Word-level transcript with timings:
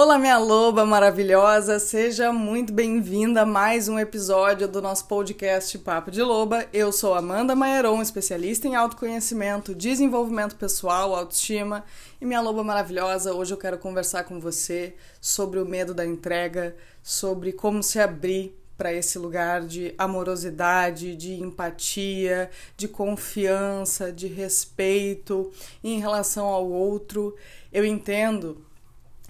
Olá, 0.00 0.16
minha 0.16 0.38
loba 0.38 0.86
maravilhosa, 0.86 1.80
seja 1.80 2.32
muito 2.32 2.72
bem-vinda 2.72 3.42
a 3.42 3.44
mais 3.44 3.88
um 3.88 3.98
episódio 3.98 4.68
do 4.68 4.80
nosso 4.80 5.08
podcast 5.08 5.76
Papo 5.76 6.08
de 6.12 6.22
Loba. 6.22 6.66
Eu 6.72 6.92
sou 6.92 7.14
Amanda 7.14 7.56
Maieron, 7.56 8.00
especialista 8.00 8.68
em 8.68 8.76
autoconhecimento, 8.76 9.74
desenvolvimento 9.74 10.54
pessoal, 10.54 11.16
autoestima. 11.16 11.84
E 12.20 12.24
minha 12.24 12.40
loba 12.40 12.62
maravilhosa, 12.62 13.34
hoje 13.34 13.52
eu 13.52 13.58
quero 13.58 13.76
conversar 13.76 14.22
com 14.22 14.38
você 14.38 14.94
sobre 15.20 15.58
o 15.58 15.66
medo 15.66 15.92
da 15.92 16.06
entrega, 16.06 16.76
sobre 17.02 17.50
como 17.50 17.82
se 17.82 17.98
abrir 17.98 18.56
para 18.76 18.92
esse 18.92 19.18
lugar 19.18 19.62
de 19.62 19.92
amorosidade, 19.98 21.16
de 21.16 21.42
empatia, 21.42 22.48
de 22.76 22.86
confiança, 22.86 24.12
de 24.12 24.28
respeito 24.28 25.50
em 25.82 25.98
relação 25.98 26.46
ao 26.46 26.70
outro. 26.70 27.34
Eu 27.72 27.84
entendo 27.84 28.64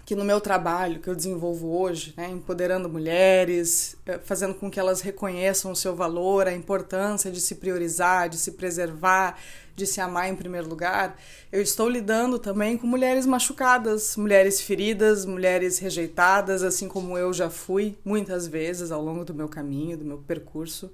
que 0.09 0.17
no 0.17 0.25
meu 0.25 0.41
trabalho 0.41 1.01
que 1.01 1.09
eu 1.11 1.15
desenvolvo 1.15 1.69
hoje, 1.79 2.15
né, 2.17 2.31
empoderando 2.31 2.89
mulheres, 2.89 3.95
eh, 4.07 4.19
fazendo 4.25 4.55
com 4.55 4.71
que 4.71 4.80
elas 4.80 5.03
reconheçam 5.03 5.71
o 5.71 5.77
seu 5.77 5.95
valor, 5.95 6.49
a 6.49 6.55
importância 6.55 7.30
de 7.30 7.43
se 7.43 7.57
priorizar, 7.57 8.30
de 8.30 8.39
se 8.39 8.52
preservar, 8.52 9.39
de 9.77 9.87
se 9.87 10.01
amar 10.01 10.30
em 10.30 10.35
primeiro 10.35 10.66
lugar, 10.66 11.21
eu 11.52 11.61
estou 11.61 11.91
lidando 11.91 12.39
também 12.39 12.79
com 12.79 12.87
mulheres 12.87 13.27
machucadas, 13.27 14.16
mulheres 14.16 14.63
feridas, 14.63 15.27
mulheres 15.27 15.79
rejeitadas, 15.79 16.63
assim 16.63 16.88
como 16.88 17.19
eu 17.19 17.30
já 17.30 17.51
fui 17.51 17.95
muitas 18.02 18.47
vezes 18.47 18.91
ao 18.91 19.05
longo 19.05 19.27
do 19.27 19.35
meu 19.35 19.47
caminho, 19.47 19.99
do 19.99 20.07
meu 20.07 20.16
percurso. 20.16 20.91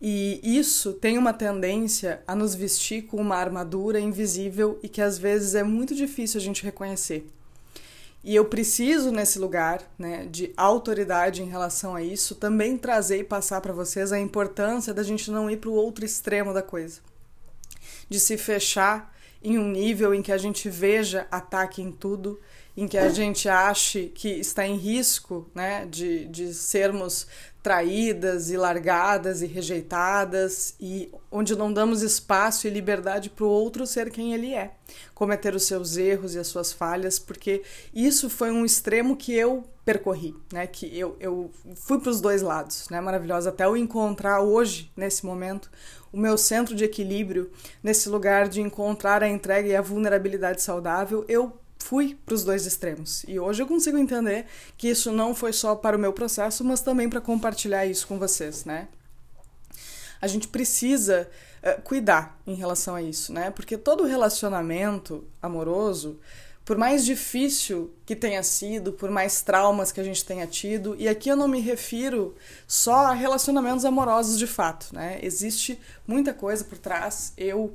E 0.00 0.40
isso 0.42 0.94
tem 0.94 1.18
uma 1.18 1.34
tendência 1.34 2.22
a 2.26 2.34
nos 2.34 2.54
vestir 2.54 3.02
com 3.02 3.18
uma 3.18 3.36
armadura 3.36 4.00
invisível 4.00 4.78
e 4.82 4.88
que 4.88 5.02
às 5.02 5.18
vezes 5.18 5.54
é 5.54 5.62
muito 5.62 5.94
difícil 5.94 6.40
a 6.40 6.42
gente 6.42 6.64
reconhecer. 6.64 7.26
E 8.24 8.36
eu 8.36 8.44
preciso, 8.44 9.10
nesse 9.10 9.38
lugar 9.38 9.82
né, 9.98 10.26
de 10.30 10.52
autoridade 10.56 11.42
em 11.42 11.48
relação 11.48 11.96
a 11.96 12.02
isso, 12.02 12.36
também 12.36 12.78
trazer 12.78 13.18
e 13.18 13.24
passar 13.24 13.60
para 13.60 13.72
vocês 13.72 14.12
a 14.12 14.20
importância 14.20 14.94
da 14.94 15.02
gente 15.02 15.30
não 15.30 15.50
ir 15.50 15.56
para 15.56 15.70
o 15.70 15.74
outro 15.74 16.04
extremo 16.04 16.54
da 16.54 16.62
coisa. 16.62 17.00
De 18.08 18.20
se 18.20 18.38
fechar 18.38 19.11
em 19.42 19.58
um 19.58 19.68
nível 19.68 20.14
em 20.14 20.22
que 20.22 20.32
a 20.32 20.38
gente 20.38 20.68
veja 20.68 21.26
ataque 21.30 21.82
em 21.82 21.90
tudo, 21.90 22.40
em 22.76 22.88
que 22.88 22.96
a 22.96 23.08
gente 23.10 23.48
ache 23.48 24.10
que 24.14 24.28
está 24.28 24.66
em 24.66 24.76
risco 24.76 25.50
né, 25.54 25.86
de, 25.86 26.26
de 26.26 26.54
sermos 26.54 27.26
traídas 27.62 28.50
e 28.50 28.56
largadas 28.56 29.40
e 29.42 29.46
rejeitadas 29.46 30.74
e 30.80 31.12
onde 31.30 31.54
não 31.54 31.72
damos 31.72 32.02
espaço 32.02 32.66
e 32.66 32.70
liberdade 32.70 33.30
para 33.30 33.44
o 33.44 33.48
outro 33.48 33.86
ser 33.86 34.10
quem 34.10 34.34
ele 34.34 34.52
é, 34.54 34.72
cometer 35.14 35.54
os 35.54 35.64
seus 35.64 35.96
erros 35.96 36.34
e 36.34 36.38
as 36.38 36.48
suas 36.48 36.72
falhas, 36.72 37.18
porque 37.18 37.62
isso 37.94 38.28
foi 38.28 38.50
um 38.50 38.64
extremo 38.64 39.16
que 39.16 39.32
eu 39.32 39.64
percorri, 39.84 40.34
né? 40.52 40.66
Que 40.66 40.86
eu, 40.96 41.16
eu 41.18 41.50
fui 41.74 41.98
para 41.98 42.10
os 42.10 42.20
dois 42.20 42.42
lados, 42.42 42.88
né? 42.88 43.00
Maravilhosa 43.00 43.50
até 43.50 43.64
eu 43.64 43.76
encontrar 43.76 44.40
hoje 44.40 44.90
nesse 44.96 45.26
momento 45.26 45.70
o 46.12 46.18
meu 46.18 46.36
centro 46.36 46.74
de 46.74 46.84
equilíbrio 46.84 47.50
nesse 47.82 48.08
lugar 48.08 48.48
de 48.48 48.60
encontrar 48.60 49.22
a 49.22 49.28
entrega 49.28 49.68
e 49.68 49.74
a 49.74 49.80
vulnerabilidade 49.80 50.60
saudável, 50.60 51.24
eu 51.26 51.58
fui 51.78 52.16
para 52.24 52.34
os 52.34 52.44
dois 52.44 52.66
extremos. 52.66 53.24
E 53.26 53.40
hoje 53.40 53.62
eu 53.62 53.66
consigo 53.66 53.98
entender 53.98 54.46
que 54.76 54.88
isso 54.88 55.10
não 55.10 55.34
foi 55.34 55.52
só 55.52 55.74
para 55.74 55.96
o 55.96 56.00
meu 56.00 56.12
processo, 56.12 56.62
mas 56.62 56.80
também 56.80 57.08
para 57.08 57.20
compartilhar 57.20 57.86
isso 57.86 58.06
com 58.06 58.18
vocês, 58.18 58.64
né? 58.64 58.88
A 60.20 60.28
gente 60.28 60.46
precisa 60.46 61.28
uh, 61.62 61.82
cuidar 61.82 62.40
em 62.46 62.54
relação 62.54 62.94
a 62.94 63.02
isso, 63.02 63.32
né? 63.32 63.50
Porque 63.50 63.76
todo 63.76 64.04
relacionamento 64.04 65.24
amoroso, 65.40 66.20
por 66.64 66.78
mais 66.78 67.04
difícil 67.04 67.92
que 68.06 68.14
tenha 68.14 68.42
sido, 68.42 68.92
por 68.92 69.10
mais 69.10 69.42
traumas 69.42 69.90
que 69.90 70.00
a 70.00 70.04
gente 70.04 70.24
tenha 70.24 70.46
tido, 70.46 70.94
e 70.98 71.08
aqui 71.08 71.28
eu 71.28 71.36
não 71.36 71.48
me 71.48 71.60
refiro 71.60 72.34
só 72.66 73.06
a 73.06 73.12
relacionamentos 73.12 73.84
amorosos 73.84 74.38
de 74.38 74.46
fato, 74.46 74.94
né? 74.94 75.18
Existe 75.22 75.78
muita 76.06 76.32
coisa 76.32 76.62
por 76.62 76.78
trás. 76.78 77.32
Eu 77.36 77.74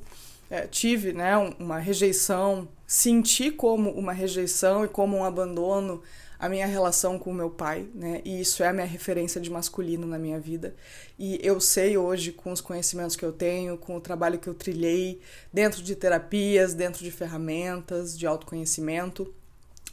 é, 0.49 0.61
tive 0.67 1.11
né, 1.11 1.35
uma 1.59 1.77
rejeição, 1.77 2.67
senti 2.85 3.51
como 3.51 3.91
uma 3.91 4.13
rejeição 4.13 4.85
e 4.85 4.87
como 4.87 5.17
um 5.17 5.25
abandono 5.25 6.01
a 6.39 6.47
minha 6.47 6.67
relação 6.67 7.17
com 7.17 7.31
o 7.31 7.33
meu 7.33 7.49
pai, 7.49 7.87
né? 7.93 8.21
E 8.23 8.39
isso 8.39 8.63
é 8.63 8.67
a 8.67 8.73
minha 8.73 8.85
referência 8.85 9.41
de 9.41 9.49
masculino 9.49 10.05
na 10.05 10.19
minha 10.19 10.39
vida. 10.39 10.75
E 11.17 11.39
eu 11.41 11.59
sei 11.59 11.97
hoje, 11.97 12.31
com 12.31 12.51
os 12.51 12.61
conhecimentos 12.61 13.15
que 13.15 13.25
eu 13.25 13.31
tenho, 13.31 13.77
com 13.77 13.95
o 13.95 14.01
trabalho 14.01 14.39
que 14.39 14.47
eu 14.47 14.53
trilhei, 14.53 15.19
dentro 15.51 15.81
de 15.81 15.95
terapias, 15.95 16.73
dentro 16.73 17.03
de 17.03 17.11
ferramentas 17.11 18.17
de 18.17 18.27
autoconhecimento, 18.27 19.33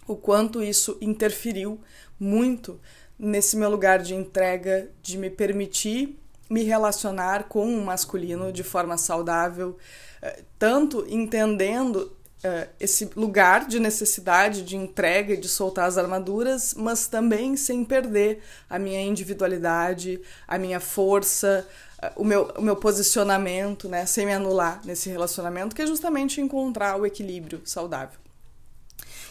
o 0.07 0.17
quanto 0.17 0.63
isso 0.63 0.99
interferiu 1.01 1.81
muito 2.21 2.79
nesse 3.19 3.57
meu 3.57 3.71
lugar 3.71 4.01
de 4.01 4.15
entrega, 4.15 4.91
de 5.03 5.17
me 5.17 5.31
permitir 5.31 6.19
me 6.51 6.63
relacionar 6.63 7.45
com 7.49 7.67
o 7.67 7.85
masculino 7.85 8.53
de 8.53 8.63
forma 8.63 8.97
saudável, 8.99 9.77
eh, 10.21 10.43
tanto 10.59 11.07
entendendo 11.09 12.15
uh, 12.45 12.69
esse 12.79 13.11
lugar 13.17 13.67
de 13.67 13.81
necessidade 13.81 14.63
de 14.63 14.77
entrega 14.77 15.35
e 15.35 15.37
de 15.37 15.49
soltar 15.49 15.89
as 15.89 15.97
armaduras, 15.97 16.75
mas 16.75 17.07
também 17.07 17.57
sem 17.57 17.85
perder 17.85 18.43
a 18.69 18.79
minha 18.79 19.01
individualidade, 19.01 20.21
a 20.47 20.59
minha 20.59 20.81
força, 20.81 21.67
uh, 22.03 22.21
o, 22.21 22.25
meu, 22.25 22.53
o 22.57 22.63
meu 22.63 22.77
posicionamento, 22.77 23.89
né, 23.89 24.07
sem 24.07 24.27
me 24.27 24.33
anular 24.33 24.81
nesse 24.85 25.09
relacionamento, 25.09 25.75
que 25.75 25.83
é 25.83 25.87
justamente 25.87 26.41
encontrar 26.41 27.01
o 27.01 27.07
equilíbrio 27.07 27.63
saudável. 27.65 28.25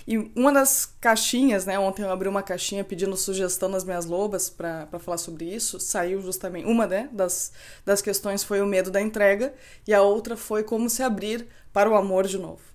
E 0.05 0.17
uma 0.35 0.51
das 0.51 0.85
caixinhas, 0.99 1.65
né? 1.65 1.79
Ontem 1.79 2.01
eu 2.01 2.11
abri 2.11 2.27
uma 2.27 2.43
caixinha 2.43 2.83
pedindo 2.83 3.15
sugestão 3.15 3.69
nas 3.69 3.85
minhas 3.85 4.05
lobas 4.05 4.49
para 4.49 4.85
falar 4.99 5.17
sobre 5.17 5.45
isso. 5.45 5.79
Saiu 5.79 6.21
justamente. 6.21 6.67
Uma 6.67 6.85
né, 6.85 7.07
das, 7.11 7.53
das 7.85 8.01
questões 8.01 8.43
foi 8.43 8.61
o 8.61 8.65
medo 8.65 8.91
da 8.91 9.01
entrega, 9.01 9.53
e 9.87 9.93
a 9.93 10.01
outra 10.01 10.35
foi 10.35 10.61
como 10.61 10.89
se 10.89 11.01
abrir 11.01 11.47
para 11.71 11.89
o 11.89 11.95
amor 11.95 12.27
de 12.27 12.37
novo. 12.37 12.72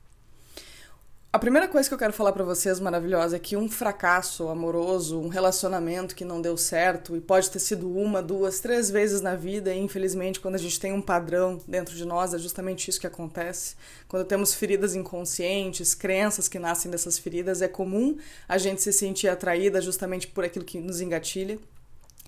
A 1.38 1.40
primeira 1.40 1.68
coisa 1.68 1.88
que 1.88 1.94
eu 1.94 1.98
quero 1.98 2.12
falar 2.12 2.32
para 2.32 2.42
vocês, 2.42 2.80
maravilhosa, 2.80 3.36
é 3.36 3.38
que 3.38 3.56
um 3.56 3.70
fracasso 3.70 4.48
amoroso, 4.48 5.20
um 5.20 5.28
relacionamento 5.28 6.16
que 6.16 6.24
não 6.24 6.42
deu 6.42 6.56
certo, 6.56 7.16
e 7.16 7.20
pode 7.20 7.48
ter 7.48 7.60
sido 7.60 7.88
uma, 7.96 8.20
duas, 8.20 8.58
três 8.58 8.90
vezes 8.90 9.20
na 9.20 9.36
vida, 9.36 9.72
e 9.72 9.78
infelizmente, 9.78 10.40
quando 10.40 10.56
a 10.56 10.58
gente 10.58 10.80
tem 10.80 10.92
um 10.92 11.00
padrão 11.00 11.60
dentro 11.64 11.94
de 11.94 12.04
nós, 12.04 12.34
é 12.34 12.38
justamente 12.38 12.90
isso 12.90 13.00
que 13.00 13.06
acontece. 13.06 13.76
Quando 14.08 14.26
temos 14.26 14.52
feridas 14.52 14.96
inconscientes, 14.96 15.94
crenças 15.94 16.48
que 16.48 16.58
nascem 16.58 16.90
dessas 16.90 17.16
feridas, 17.20 17.62
é 17.62 17.68
comum 17.68 18.18
a 18.48 18.58
gente 18.58 18.82
se 18.82 18.92
sentir 18.92 19.28
atraída 19.28 19.80
justamente 19.80 20.26
por 20.26 20.42
aquilo 20.42 20.64
que 20.64 20.80
nos 20.80 21.00
engatilha. 21.00 21.56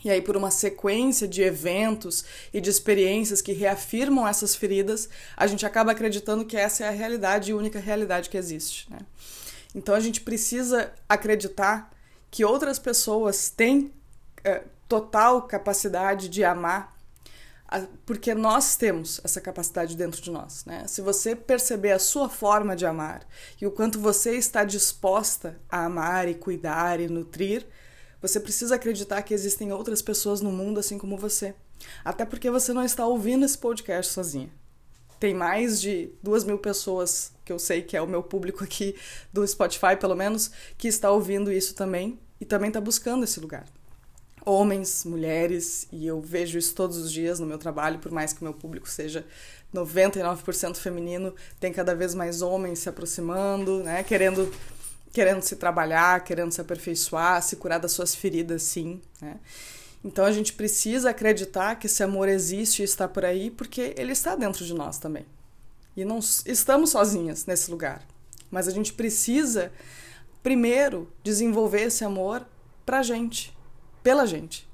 E 0.04 0.10
aí, 0.10 0.22
por 0.22 0.36
uma 0.36 0.50
sequência 0.50 1.28
de 1.28 1.42
eventos 1.42 2.24
e 2.52 2.60
de 2.60 2.70
experiências 2.70 3.42
que 3.42 3.52
reafirmam 3.52 4.26
essas 4.26 4.54
feridas, 4.54 5.08
a 5.36 5.46
gente 5.46 5.66
acaba 5.66 5.92
acreditando 5.92 6.44
que 6.44 6.56
essa 6.56 6.84
é 6.84 6.88
a 6.88 6.92
realidade 6.92 7.50
e 7.50 7.54
única 7.54 7.78
realidade 7.78 8.30
que 8.30 8.36
existe. 8.36 8.90
Né? 8.90 8.98
Então, 9.74 9.94
a 9.94 10.00
gente 10.00 10.22
precisa 10.22 10.92
acreditar 11.08 11.90
que 12.30 12.44
outras 12.44 12.78
pessoas 12.78 13.50
têm 13.50 13.92
é, 14.42 14.62
total 14.88 15.42
capacidade 15.42 16.28
de 16.28 16.42
amar, 16.44 16.96
porque 18.04 18.34
nós 18.34 18.74
temos 18.74 19.20
essa 19.22 19.40
capacidade 19.40 19.96
dentro 19.96 20.20
de 20.20 20.30
nós. 20.30 20.64
Né? 20.64 20.84
Se 20.88 21.00
você 21.00 21.36
perceber 21.36 21.92
a 21.92 21.98
sua 22.00 22.28
forma 22.28 22.74
de 22.74 22.84
amar 22.84 23.24
e 23.60 23.66
o 23.66 23.70
quanto 23.70 24.00
você 24.00 24.34
está 24.36 24.64
disposta 24.64 25.60
a 25.68 25.84
amar 25.84 26.26
e 26.26 26.34
cuidar 26.34 26.98
e 27.00 27.06
nutrir, 27.06 27.64
você 28.20 28.38
precisa 28.38 28.74
acreditar 28.74 29.22
que 29.22 29.34
existem 29.34 29.72
outras 29.72 30.02
pessoas 30.02 30.40
no 30.40 30.52
mundo 30.52 30.78
assim 30.78 30.98
como 30.98 31.16
você. 31.16 31.54
Até 32.04 32.24
porque 32.24 32.50
você 32.50 32.72
não 32.72 32.84
está 32.84 33.06
ouvindo 33.06 33.44
esse 33.44 33.56
podcast 33.56 34.12
sozinha. 34.12 34.50
Tem 35.18 35.34
mais 35.34 35.80
de 35.80 36.10
duas 36.22 36.44
mil 36.44 36.58
pessoas, 36.58 37.32
que 37.44 37.52
eu 37.52 37.58
sei 37.58 37.82
que 37.82 37.96
é 37.96 38.02
o 38.02 38.06
meu 38.06 38.22
público 38.22 38.64
aqui 38.64 38.94
do 39.32 39.46
Spotify, 39.46 39.96
pelo 39.98 40.14
menos, 40.14 40.50
que 40.78 40.88
está 40.88 41.10
ouvindo 41.10 41.52
isso 41.52 41.74
também 41.74 42.18
e 42.40 42.44
também 42.44 42.68
está 42.68 42.80
buscando 42.80 43.24
esse 43.24 43.38
lugar. 43.38 43.66
Homens, 44.44 45.04
mulheres, 45.04 45.86
e 45.92 46.06
eu 46.06 46.20
vejo 46.22 46.56
isso 46.56 46.74
todos 46.74 46.96
os 46.96 47.12
dias 47.12 47.38
no 47.38 47.46
meu 47.46 47.58
trabalho, 47.58 47.98
por 47.98 48.10
mais 48.10 48.32
que 48.32 48.42
meu 48.42 48.54
público 48.54 48.88
seja 48.88 49.26
99% 49.74 50.76
feminino, 50.76 51.34
tem 51.58 51.72
cada 51.72 51.94
vez 51.94 52.14
mais 52.14 52.40
homens 52.40 52.78
se 52.78 52.88
aproximando, 52.88 53.82
né, 53.84 54.02
querendo 54.02 54.50
querendo 55.12 55.42
se 55.42 55.56
trabalhar, 55.56 56.22
querendo 56.24 56.52
se 56.52 56.60
aperfeiçoar, 56.60 57.42
se 57.42 57.56
curar 57.56 57.78
das 57.78 57.92
suas 57.92 58.14
feridas, 58.14 58.62
sim, 58.62 59.00
né? 59.20 59.38
Então 60.02 60.24
a 60.24 60.32
gente 60.32 60.54
precisa 60.54 61.10
acreditar 61.10 61.76
que 61.76 61.86
esse 61.86 62.02
amor 62.02 62.28
existe 62.28 62.80
e 62.80 62.84
está 62.84 63.06
por 63.06 63.24
aí 63.24 63.50
porque 63.50 63.94
ele 63.98 64.12
está 64.12 64.34
dentro 64.34 64.64
de 64.64 64.72
nós 64.72 64.98
também. 64.98 65.26
E 65.96 66.04
não 66.04 66.20
estamos 66.46 66.90
sozinhas 66.90 67.44
nesse 67.44 67.70
lugar. 67.70 68.02
Mas 68.50 68.66
a 68.66 68.70
gente 68.70 68.92
precisa 68.94 69.70
primeiro 70.42 71.12
desenvolver 71.22 71.82
esse 71.82 72.02
amor 72.02 72.46
pra 72.86 73.02
gente, 73.02 73.56
pela 74.02 74.24
gente. 74.26 74.66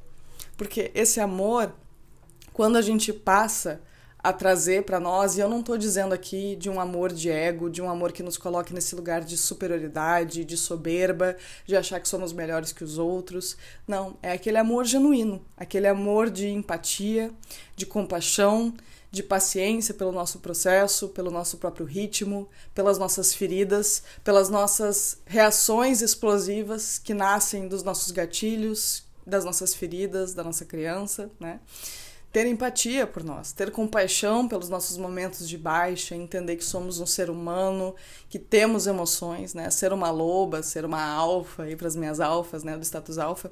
Porque 0.57 0.93
esse 0.95 1.19
amor, 1.19 1.75
quando 2.53 2.77
a 2.77 2.83
gente 2.83 3.13
passa 3.13 3.81
a 4.27 4.33
trazer 4.33 4.83
para 4.83 4.99
nós, 4.99 5.37
e 5.37 5.41
eu 5.41 5.49
não 5.49 5.61
estou 5.61 5.79
dizendo 5.79 6.13
aqui 6.13 6.57
de 6.57 6.69
um 6.69 6.81
amor 6.81 7.13
de 7.13 7.31
ego, 7.31 7.71
de 7.71 7.81
um 7.81 7.89
amor 7.89 8.11
que 8.11 8.25
nos 8.25 8.37
coloque 8.37 8.75
nesse 8.75 8.97
lugar 8.97 9.21
de 9.23 9.37
superioridade, 9.37 10.45
de 10.45 10.57
soberba, 10.57 11.37
de 11.65 11.77
achar 11.77 12.01
que 12.01 12.09
somos 12.09 12.33
melhores 12.33 12.73
que 12.73 12.83
os 12.83 12.99
outros. 12.99 13.57
Não, 13.87 14.17
é 14.21 14.33
aquele 14.33 14.59
amor 14.59 14.85
genuíno, 14.85 15.47
aquele 15.57 15.87
amor 15.87 16.29
de 16.29 16.49
empatia, 16.49 17.31
de 17.77 17.87
compaixão, 17.87 18.75
de 19.13 19.23
paciência 19.23 19.95
pelo 19.95 20.11
nosso 20.11 20.41
processo, 20.41 21.09
pelo 21.11 21.31
nosso 21.31 21.59
próprio 21.59 21.87
ritmo, 21.87 22.49
pelas 22.75 22.99
nossas 22.99 23.33
feridas, 23.33 24.03
pelas 24.25 24.49
nossas 24.49 25.19
reações 25.25 26.03
explosivas 26.03 26.99
que 26.99 27.15
nascem 27.15 27.69
dos 27.69 27.85
nossos 27.85 28.11
gatilhos, 28.11 29.05
das 29.25 29.45
nossas 29.45 29.73
feridas, 29.73 30.35
da 30.35 30.43
nossa 30.43 30.65
criança, 30.65 31.31
né? 31.39 31.61
Ter 32.37 32.47
empatia 32.47 33.07
por 33.07 33.25
nós, 33.25 33.51
ter 33.51 33.71
compaixão 33.71 34.47
pelos 34.47 34.69
nossos 34.69 34.99
momentos 34.99 35.49
de 35.49 35.57
baixa, 35.57 36.15
entender 36.15 36.57
que 36.57 36.65
somos 36.67 37.01
um 37.01 37.07
ser 37.07 37.31
humano, 37.31 37.95
que 38.29 38.39
temos 38.39 38.87
emoções, 38.87 39.55
né? 39.55 39.71
Ser 39.71 39.91
uma 39.91 40.11
loba, 40.11 40.63
ser 40.63 40.85
uma 40.85 41.03
alfa, 41.03 41.63
aí 41.63 41.75
para 41.75 41.89
as 41.89 41.97
minhas 41.97 42.21
alfas, 42.21 42.63
né, 42.63 42.77
do 42.77 42.85
status 42.85 43.17
alfa, 43.17 43.51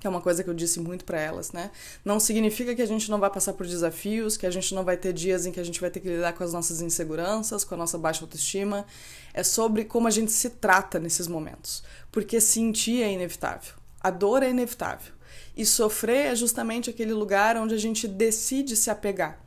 que 0.00 0.06
é 0.06 0.08
uma 0.08 0.22
coisa 0.22 0.42
que 0.42 0.48
eu 0.48 0.54
disse 0.54 0.80
muito 0.80 1.04
para 1.04 1.20
elas, 1.20 1.52
né? 1.52 1.70
Não 2.02 2.18
significa 2.18 2.74
que 2.74 2.80
a 2.80 2.86
gente 2.86 3.10
não 3.10 3.20
vai 3.20 3.28
passar 3.28 3.52
por 3.52 3.66
desafios, 3.66 4.38
que 4.38 4.46
a 4.46 4.50
gente 4.50 4.74
não 4.74 4.82
vai 4.82 4.96
ter 4.96 5.12
dias 5.12 5.44
em 5.44 5.52
que 5.52 5.60
a 5.60 5.64
gente 5.64 5.78
vai 5.78 5.90
ter 5.90 6.00
que 6.00 6.08
lidar 6.08 6.32
com 6.32 6.42
as 6.42 6.54
nossas 6.54 6.80
inseguranças, 6.80 7.64
com 7.64 7.74
a 7.74 7.76
nossa 7.76 7.98
baixa 7.98 8.24
autoestima. 8.24 8.86
É 9.34 9.42
sobre 9.42 9.84
como 9.84 10.08
a 10.08 10.10
gente 10.10 10.32
se 10.32 10.48
trata 10.48 10.98
nesses 10.98 11.28
momentos, 11.28 11.84
porque 12.10 12.40
sentir 12.40 13.02
é 13.02 13.12
inevitável. 13.12 13.74
A 14.00 14.08
dor 14.10 14.42
é 14.42 14.48
inevitável. 14.48 15.15
E 15.56 15.64
sofrer 15.64 16.26
é 16.26 16.36
justamente 16.36 16.90
aquele 16.90 17.14
lugar 17.14 17.56
onde 17.56 17.74
a 17.74 17.78
gente 17.78 18.06
decide 18.06 18.76
se 18.76 18.90
apegar. 18.90 19.40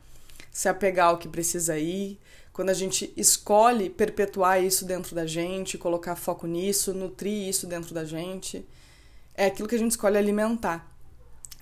Se 0.50 0.68
apegar 0.68 1.08
ao 1.08 1.18
que 1.18 1.28
precisa 1.28 1.78
ir, 1.78 2.18
quando 2.52 2.70
a 2.70 2.74
gente 2.74 3.12
escolhe 3.16 3.88
perpetuar 3.88 4.62
isso 4.62 4.84
dentro 4.84 5.14
da 5.14 5.24
gente, 5.24 5.78
colocar 5.78 6.16
foco 6.16 6.46
nisso, 6.46 6.92
nutrir 6.92 7.48
isso 7.48 7.66
dentro 7.66 7.94
da 7.94 8.04
gente, 8.04 8.66
é 9.34 9.46
aquilo 9.46 9.68
que 9.68 9.76
a 9.76 9.78
gente 9.78 9.92
escolhe 9.92 10.18
alimentar. 10.18 10.86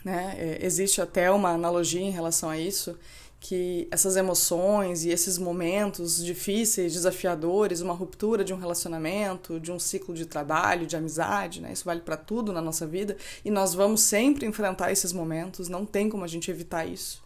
Né? 0.05 0.35
É, 0.39 0.65
existe 0.65 1.01
até 1.01 1.31
uma 1.31 1.51
analogia 1.51 2.01
em 2.01 2.11
relação 2.11 2.49
a 2.49 2.59
isso, 2.59 2.99
que 3.40 3.87
essas 3.90 4.17
emoções 4.17 5.05
e 5.05 5.11
esses 5.11 5.38
momentos 5.38 6.25
difíceis, 6.25 6.93
desafiadores, 6.93 7.81
uma 7.81 7.94
ruptura 7.94 8.44
de 8.44 8.52
um 8.52 8.58
relacionamento, 8.58 9.61
de 9.61 9.70
um 9.70 9.79
ciclo 9.79 10.14
de 10.14 10.26
trabalho, 10.26 10.87
de 10.87 10.96
amizade, 10.96 11.61
né? 11.61 11.73
Isso 11.73 11.85
vale 11.85 12.00
para 12.00 12.17
tudo 12.17 12.52
na 12.52 12.61
nossa 12.61 12.87
vida 12.87 13.17
e 13.44 13.50
nós 13.50 13.75
vamos 13.75 14.00
sempre 14.00 14.44
enfrentar 14.44 14.90
esses 14.90 15.12
momentos, 15.12 15.69
não 15.69 15.87
tem 15.87 16.08
como 16.08 16.25
a 16.25 16.29
gente 16.29 16.50
evitar 16.50 16.85
isso. 16.85 17.23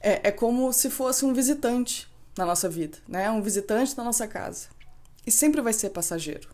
É, 0.00 0.28
é 0.28 0.32
como 0.32 0.72
se 0.72 0.90
fosse 0.90 1.24
um 1.24 1.32
visitante 1.32 2.08
na 2.36 2.44
nossa 2.44 2.68
vida, 2.68 2.98
né? 3.06 3.30
Um 3.30 3.40
visitante 3.40 3.96
na 3.96 4.02
nossa 4.02 4.26
casa. 4.26 4.66
E 5.24 5.30
sempre 5.30 5.60
vai 5.60 5.72
ser 5.72 5.90
passageiro. 5.90 6.48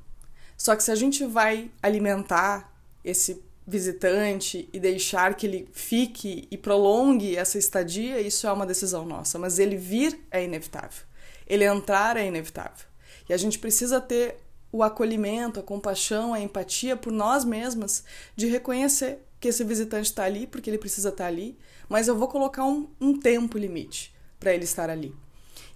Só 0.56 0.76
que 0.76 0.82
se 0.82 0.90
a 0.90 0.94
gente 0.94 1.24
vai 1.24 1.70
alimentar 1.82 2.72
esse 3.04 3.42
visitante 3.66 4.68
e 4.72 4.78
deixar 4.78 5.34
que 5.34 5.46
ele 5.46 5.68
fique 5.72 6.46
e 6.50 6.56
prolongue 6.56 7.36
essa 7.36 7.58
estadia, 7.58 8.20
isso 8.20 8.46
é 8.46 8.52
uma 8.52 8.66
decisão 8.66 9.06
nossa. 9.06 9.38
Mas 9.38 9.58
ele 9.58 9.76
vir 9.76 10.20
é 10.30 10.44
inevitável. 10.44 11.04
Ele 11.46 11.64
entrar 11.64 12.16
é 12.16 12.26
inevitável. 12.26 12.86
E 13.28 13.32
a 13.32 13.36
gente 13.36 13.58
precisa 13.58 14.00
ter 14.00 14.36
o 14.70 14.82
acolhimento, 14.82 15.60
a 15.60 15.62
compaixão, 15.62 16.34
a 16.34 16.40
empatia 16.40 16.96
por 16.96 17.12
nós 17.12 17.44
mesmas, 17.44 18.04
de 18.34 18.46
reconhecer 18.46 19.20
que 19.40 19.48
esse 19.48 19.62
visitante 19.62 20.08
está 20.08 20.24
ali 20.24 20.46
porque 20.46 20.68
ele 20.68 20.78
precisa 20.78 21.10
estar 21.10 21.24
tá 21.24 21.28
ali, 21.28 21.56
mas 21.88 22.08
eu 22.08 22.16
vou 22.16 22.28
colocar 22.28 22.64
um, 22.64 22.88
um 23.00 23.18
tempo 23.18 23.56
limite 23.56 24.14
para 24.40 24.52
ele 24.52 24.64
estar 24.64 24.90
ali. 24.90 25.14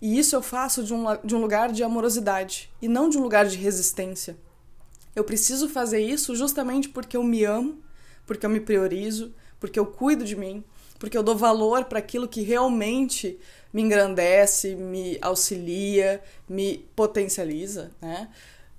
E 0.00 0.18
isso 0.18 0.34
eu 0.34 0.42
faço 0.42 0.82
de 0.82 0.94
um, 0.94 1.04
de 1.24 1.34
um 1.34 1.40
lugar 1.40 1.72
de 1.72 1.82
amorosidade 1.82 2.70
e 2.80 2.88
não 2.88 3.08
de 3.08 3.18
um 3.18 3.22
lugar 3.22 3.46
de 3.46 3.56
resistência. 3.56 4.36
Eu 5.18 5.24
preciso 5.24 5.68
fazer 5.68 5.98
isso 5.98 6.36
justamente 6.36 6.88
porque 6.88 7.16
eu 7.16 7.24
me 7.24 7.42
amo, 7.42 7.82
porque 8.24 8.46
eu 8.46 8.50
me 8.50 8.60
priorizo, 8.60 9.34
porque 9.58 9.76
eu 9.76 9.84
cuido 9.84 10.24
de 10.24 10.36
mim, 10.36 10.62
porque 10.96 11.18
eu 11.18 11.24
dou 11.24 11.36
valor 11.36 11.86
para 11.86 11.98
aquilo 11.98 12.28
que 12.28 12.42
realmente 12.42 13.36
me 13.72 13.82
engrandece, 13.82 14.76
me 14.76 15.18
auxilia, 15.20 16.22
me 16.48 16.88
potencializa, 16.94 17.90
né? 18.00 18.28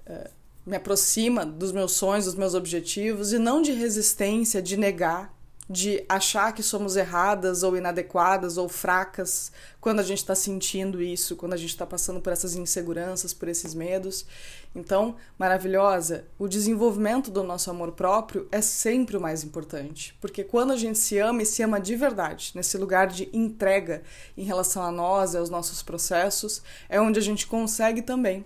Eh, 0.05 0.31
me 0.65 0.77
aproxima 0.77 1.45
dos 1.45 1.73
meus 1.73 1.91
sonhos, 1.91 2.23
dos 2.23 2.35
meus 2.35 2.53
objetivos 2.53 3.33
e 3.33 3.37
não 3.37 3.61
de 3.61 3.73
resistência, 3.73 4.61
de 4.61 4.77
negar, 4.77 5.37
de 5.69 6.03
achar 6.09 6.51
que 6.51 6.63
somos 6.63 6.95
erradas 6.95 7.61
ou 7.61 7.77
inadequadas 7.77 8.57
ou 8.57 8.67
fracas 8.67 9.51
quando 9.79 9.99
a 9.99 10.03
gente 10.03 10.17
está 10.17 10.33
sentindo 10.33 10.99
isso, 10.99 11.35
quando 11.35 11.53
a 11.53 11.57
gente 11.57 11.69
está 11.69 11.85
passando 11.85 12.19
por 12.19 12.33
essas 12.33 12.55
inseguranças, 12.55 13.35
por 13.35 13.47
esses 13.47 13.75
medos. 13.75 14.25
Então, 14.73 15.15
maravilhosa, 15.37 16.25
o 16.39 16.47
desenvolvimento 16.47 17.29
do 17.29 17.43
nosso 17.43 17.69
amor 17.69 17.91
próprio 17.91 18.47
é 18.51 18.61
sempre 18.61 19.15
o 19.15 19.21
mais 19.21 19.43
importante, 19.43 20.17
porque 20.19 20.43
quando 20.43 20.73
a 20.73 20.77
gente 20.77 20.97
se 20.97 21.19
ama 21.19 21.43
e 21.43 21.45
se 21.45 21.61
ama 21.61 21.79
de 21.79 21.95
verdade, 21.95 22.51
nesse 22.55 22.75
lugar 22.75 23.05
de 23.05 23.29
entrega 23.31 24.01
em 24.35 24.43
relação 24.43 24.81
a 24.81 24.91
nós 24.91 25.35
aos 25.35 25.51
nossos 25.51 25.83
processos, 25.83 26.63
é 26.89 26.99
onde 26.99 27.19
a 27.19 27.23
gente 27.23 27.45
consegue 27.45 28.01
também 28.01 28.43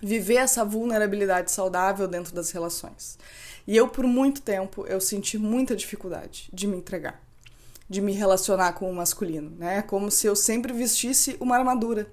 viver 0.00 0.36
essa 0.36 0.64
vulnerabilidade 0.64 1.50
saudável 1.50 2.08
dentro 2.08 2.34
das 2.34 2.50
relações. 2.50 3.18
E 3.68 3.76
eu, 3.76 3.86
por 3.86 4.06
muito 4.06 4.40
tempo, 4.40 4.86
eu 4.86 4.98
senti 4.98 5.36
muita 5.36 5.76
dificuldade 5.76 6.48
de 6.50 6.66
me 6.66 6.78
entregar, 6.78 7.22
de 7.86 8.00
me 8.00 8.14
relacionar 8.14 8.72
com 8.72 8.90
o 8.90 8.94
masculino, 8.94 9.50
né? 9.58 9.82
Como 9.82 10.10
se 10.10 10.26
eu 10.26 10.34
sempre 10.34 10.72
vestisse 10.72 11.36
uma 11.38 11.54
armadura. 11.54 12.10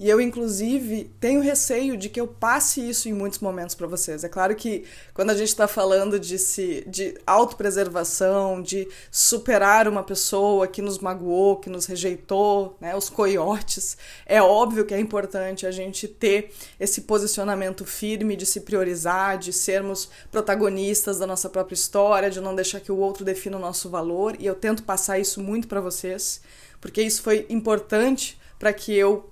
E 0.00 0.08
eu, 0.08 0.18
inclusive, 0.18 1.12
tenho 1.20 1.42
receio 1.42 1.94
de 1.94 2.08
que 2.08 2.18
eu 2.18 2.26
passe 2.26 2.80
isso 2.80 3.06
em 3.06 3.12
muitos 3.12 3.38
momentos 3.40 3.74
para 3.74 3.86
vocês. 3.86 4.24
É 4.24 4.30
claro 4.30 4.56
que 4.56 4.84
quando 5.12 5.28
a 5.28 5.34
gente 5.34 5.48
está 5.48 5.68
falando 5.68 6.18
de, 6.18 6.38
se, 6.38 6.82
de 6.88 7.18
autopreservação, 7.26 8.62
de 8.62 8.88
superar 9.10 9.86
uma 9.86 10.02
pessoa 10.02 10.66
que 10.66 10.80
nos 10.80 11.00
magoou, 11.00 11.58
que 11.58 11.68
nos 11.68 11.84
rejeitou, 11.84 12.78
né, 12.80 12.96
os 12.96 13.10
coiotes, 13.10 13.98
é 14.24 14.40
óbvio 14.40 14.86
que 14.86 14.94
é 14.94 14.98
importante 14.98 15.66
a 15.66 15.70
gente 15.70 16.08
ter 16.08 16.50
esse 16.80 17.02
posicionamento 17.02 17.84
firme 17.84 18.36
de 18.36 18.46
se 18.46 18.62
priorizar, 18.62 19.36
de 19.36 19.52
sermos 19.52 20.08
protagonistas 20.32 21.18
da 21.18 21.26
nossa 21.26 21.50
própria 21.50 21.74
história, 21.74 22.30
de 22.30 22.40
não 22.40 22.54
deixar 22.54 22.80
que 22.80 22.90
o 22.90 22.96
outro 22.96 23.22
defina 23.22 23.58
o 23.58 23.60
nosso 23.60 23.90
valor. 23.90 24.34
E 24.40 24.46
eu 24.46 24.54
tento 24.54 24.82
passar 24.82 25.18
isso 25.18 25.42
muito 25.42 25.68
para 25.68 25.82
vocês, 25.82 26.40
porque 26.80 27.02
isso 27.02 27.20
foi 27.20 27.44
importante 27.50 28.40
para 28.58 28.72
que 28.72 28.94
eu 28.94 29.29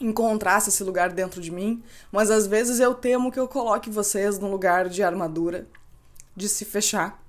encontrasse 0.00 0.70
esse 0.70 0.82
lugar 0.82 1.12
dentro 1.12 1.40
de 1.40 1.50
mim, 1.50 1.82
mas 2.10 2.30
às 2.30 2.46
vezes 2.46 2.80
eu 2.80 2.94
temo 2.94 3.30
que 3.30 3.38
eu 3.38 3.46
coloque 3.46 3.90
vocês 3.90 4.38
num 4.38 4.50
lugar 4.50 4.88
de 4.88 5.02
armadura, 5.02 5.66
de 6.36 6.48
se 6.48 6.64
fechar. 6.64 7.22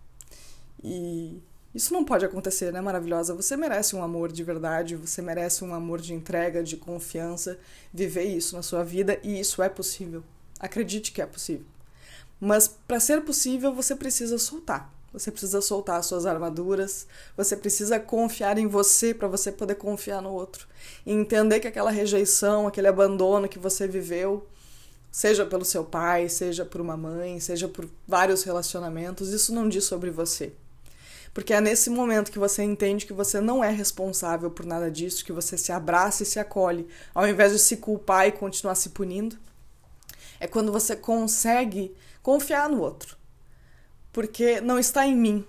E 0.84 1.41
isso 1.74 1.93
não 1.93 2.05
pode 2.05 2.25
acontecer, 2.25 2.72
né, 2.72 2.81
maravilhosa? 2.81 3.36
Você 3.36 3.57
merece 3.57 3.95
um 3.95 4.03
amor 4.03 4.31
de 4.31 4.43
verdade, 4.43 4.95
você 4.95 5.22
merece 5.22 5.63
um 5.63 5.74
amor 5.74 6.00
de 6.00 6.13
entrega, 6.13 6.63
de 6.63 6.77
confiança, 6.77 7.60
viver 7.93 8.24
isso 8.24 8.55
na 8.55 8.63
sua 8.63 8.84
vida 8.84 9.19
e 9.24 9.39
isso 9.39 9.62
é 9.62 9.69
possível. 9.69 10.24
Acredite 10.60 11.12
que 11.12 11.22
é 11.22 11.25
possível. 11.25 11.65
Mas 12.39 12.67
para 12.67 13.00
ser 13.00 13.22
possível, 13.22 13.74
você 13.74 13.95
precisa 13.95 14.38
soltar. 14.38 14.91
Você 15.17 15.31
precisa 15.31 15.62
soltar 15.62 16.00
as 16.00 16.07
suas 16.07 16.25
armaduras, 16.25 17.07
você 17.38 17.55
precisa 17.55 17.98
confiar 17.98 18.57
em 18.57 18.67
você 18.67 19.13
para 19.13 19.29
você 19.29 19.50
poder 19.50 19.75
confiar 19.75 20.22
no 20.22 20.29
outro. 20.29 20.67
E 21.05 21.13
entender 21.13 21.62
que 21.62 21.67
aquela 21.67 21.89
rejeição, 21.89 22.67
aquele 22.67 22.88
abandono 22.88 23.48
que 23.48 23.57
você 23.57 23.88
viveu, 23.88 24.45
seja 25.10 25.45
pelo 25.45 25.63
seu 25.63 25.86
pai, 25.86 26.27
seja 26.27 26.65
por 26.65 26.81
uma 26.81 26.98
mãe, 26.98 27.39
seja 27.39 27.69
por 27.69 27.88
vários 28.05 28.43
relacionamentos, 28.43 29.29
isso 29.29 29.53
não 29.53 29.69
diz 29.69 29.86
sobre 29.86 30.12
você. 30.12 30.51
Porque 31.34 31.53
é 31.53 31.62
nesse 31.62 31.89
momento 31.89 32.31
que 32.31 32.39
você 32.39 32.63
entende 32.63 33.05
que 33.05 33.13
você 33.13 33.39
não 33.39 33.63
é 33.63 33.72
responsável 33.72 34.51
por 34.51 34.65
nada 34.65 34.91
disso, 34.91 35.24
que 35.24 35.31
você 35.31 35.57
se 35.57 35.72
abraça 35.72 36.24
e 36.24 36.25
se 36.25 36.39
acolhe, 36.39 36.88
ao 37.13 37.25
invés 37.25 37.53
de 37.53 37.60
se 37.60 37.77
culpar 37.77 38.27
e 38.27 38.34
continuar 38.34 38.75
se 38.75 38.89
punindo. 38.89 39.38
É 40.41 40.48
quando 40.48 40.74
você 40.74 40.93
consegue 40.93 41.95
confiar 42.22 42.67
no 42.69 42.81
outro 42.81 43.17
porque 44.15 44.62
não 44.62 44.79
está 44.79 45.05
em 45.05 45.13
mim 45.13 45.45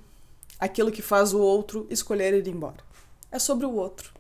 aquilo 0.59 0.91
que 0.91 1.01
faz 1.01 1.33
o 1.33 1.39
outro 1.39 1.87
escolher 1.89 2.35
ir 2.35 2.49
embora. 2.49 2.83
É 3.31 3.39
sobre 3.39 3.65
o 3.65 3.73
outro. 3.73 4.13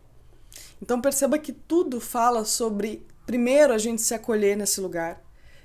Então 0.81 1.01
perceba 1.01 1.37
que 1.37 1.51
tudo 1.53 2.01
fala 2.01 2.45
sobre, 2.45 3.05
primeiro, 3.27 3.73
a 3.73 3.79
gente 3.79 4.01
se 4.01 4.15
acolher 4.15 4.57
nesse 4.57 4.81
lugar, 4.81 5.21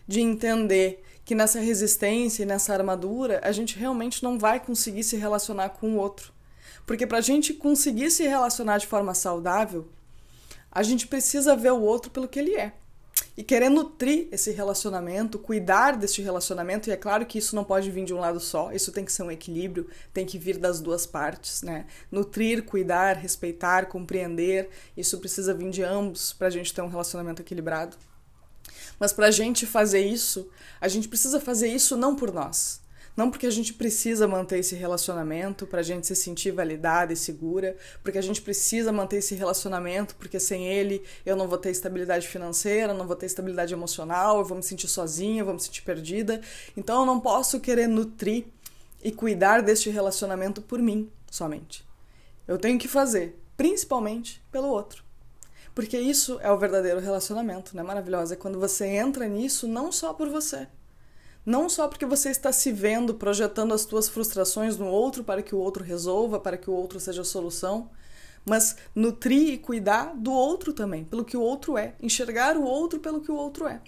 de 0.07 0.19
entender 0.19 1.03
que 1.23 1.35
nessa 1.35 1.59
resistência 1.59 2.41
e 2.41 2.45
nessa 2.47 2.73
armadura 2.73 3.39
a 3.43 3.51
gente 3.51 3.77
realmente 3.77 4.23
não 4.23 4.39
vai 4.39 4.59
conseguir 4.59 5.03
se 5.03 5.15
relacionar 5.15 5.69
com 5.69 5.91
o 5.91 5.97
outro. 5.97 6.33
Porque 6.83 7.05
para 7.05 7.19
a 7.19 7.21
gente 7.21 7.53
conseguir 7.53 8.09
se 8.09 8.23
relacionar 8.23 8.79
de 8.79 8.87
forma 8.87 9.13
saudável, 9.13 9.87
a 10.71 10.81
gente 10.81 11.05
precisa 11.05 11.55
ver 11.55 11.71
o 11.71 11.81
outro 11.81 12.09
pelo 12.09 12.27
que 12.27 12.39
ele 12.39 12.55
é. 12.55 12.73
E 13.41 13.43
querer 13.43 13.69
nutrir 13.69 14.27
esse 14.31 14.51
relacionamento, 14.51 15.39
cuidar 15.39 15.97
deste 15.97 16.21
relacionamento, 16.21 16.87
e 16.87 16.91
é 16.91 16.95
claro 16.95 17.25
que 17.25 17.39
isso 17.39 17.55
não 17.55 17.63
pode 17.63 17.89
vir 17.89 18.05
de 18.05 18.13
um 18.13 18.19
lado 18.19 18.39
só, 18.39 18.71
isso 18.71 18.91
tem 18.91 19.03
que 19.03 19.11
ser 19.11 19.23
um 19.23 19.31
equilíbrio, 19.31 19.89
tem 20.13 20.27
que 20.27 20.37
vir 20.37 20.59
das 20.59 20.79
duas 20.79 21.07
partes, 21.07 21.63
né? 21.63 21.87
Nutrir, 22.11 22.61
cuidar, 22.61 23.13
respeitar, 23.13 23.87
compreender, 23.87 24.69
isso 24.95 25.17
precisa 25.17 25.55
vir 25.55 25.71
de 25.71 25.81
ambos 25.81 26.33
para 26.33 26.45
a 26.45 26.49
gente 26.51 26.71
ter 26.71 26.83
um 26.83 26.87
relacionamento 26.87 27.41
equilibrado. 27.41 27.97
Mas 28.99 29.11
para 29.11 29.25
a 29.25 29.31
gente 29.31 29.65
fazer 29.65 30.05
isso, 30.05 30.47
a 30.79 30.87
gente 30.87 31.07
precisa 31.07 31.39
fazer 31.39 31.67
isso 31.67 31.97
não 31.97 32.15
por 32.15 32.31
nós, 32.31 32.79
não 33.15 33.29
porque 33.29 33.45
a 33.45 33.51
gente 33.51 33.73
precisa 33.73 34.27
manter 34.27 34.59
esse 34.59 34.75
relacionamento 34.75 35.67
para 35.67 35.81
a 35.81 35.83
gente 35.83 36.07
se 36.07 36.15
sentir 36.15 36.51
validada 36.51 37.11
e 37.13 37.15
segura, 37.15 37.75
porque 38.03 38.17
a 38.17 38.21
gente 38.21 38.41
precisa 38.41 38.91
manter 38.91 39.17
esse 39.17 39.35
relacionamento, 39.35 40.15
porque 40.15 40.39
sem 40.39 40.67
ele 40.67 41.03
eu 41.25 41.35
não 41.35 41.47
vou 41.47 41.57
ter 41.57 41.71
estabilidade 41.71 42.27
financeira, 42.27 42.93
não 42.93 43.07
vou 43.07 43.15
ter 43.15 43.25
estabilidade 43.25 43.73
emocional, 43.73 44.39
eu 44.39 44.45
vou 44.45 44.57
me 44.57 44.63
sentir 44.63 44.87
sozinha, 44.87 45.41
eu 45.41 45.45
vou 45.45 45.53
me 45.53 45.59
sentir 45.59 45.81
perdida. 45.81 46.41
Então 46.75 47.01
eu 47.01 47.05
não 47.05 47.19
posso 47.19 47.59
querer 47.59 47.87
nutrir 47.87 48.45
e 49.03 49.11
cuidar 49.11 49.61
deste 49.61 49.89
relacionamento 49.89 50.61
por 50.61 50.79
mim 50.79 51.09
somente. 51.29 51.85
Eu 52.47 52.57
tenho 52.57 52.77
que 52.77 52.87
fazer, 52.87 53.39
principalmente 53.57 54.41
pelo 54.51 54.67
outro. 54.67 55.03
Porque 55.73 55.97
isso 55.97 56.37
é 56.41 56.51
o 56.51 56.57
verdadeiro 56.57 56.99
relacionamento, 56.99 57.75
né? 57.75 57.81
Maravilhosa. 57.81 58.33
É 58.33 58.37
quando 58.37 58.59
você 58.59 58.85
entra 58.87 59.27
nisso 59.27 59.67
não 59.67 59.91
só 59.91 60.13
por 60.13 60.29
você, 60.29 60.67
não 61.45 61.67
só 61.67 61.87
porque 61.87 62.05
você 62.05 62.29
está 62.29 62.51
se 62.51 62.71
vendo 62.71 63.15
projetando 63.15 63.73
as 63.73 63.81
suas 63.81 64.07
frustrações 64.07 64.77
no 64.77 64.87
outro 64.87 65.23
para 65.23 65.41
que 65.41 65.55
o 65.55 65.57
outro 65.57 65.83
resolva, 65.83 66.39
para 66.39 66.57
que 66.57 66.69
o 66.69 66.73
outro 66.73 66.99
seja 66.99 67.21
a 67.21 67.25
solução, 67.25 67.89
mas 68.45 68.75
nutrir 68.95 69.53
e 69.53 69.57
cuidar 69.57 70.13
do 70.15 70.31
outro 70.31 70.73
também, 70.73 71.03
pelo 71.03 71.25
que 71.25 71.37
o 71.37 71.41
outro 71.41 71.77
é, 71.77 71.93
enxergar 72.01 72.57
o 72.57 72.63
outro 72.63 72.99
pelo 72.99 73.21
que 73.21 73.31
o 73.31 73.35
outro 73.35 73.67
é. 73.67 73.81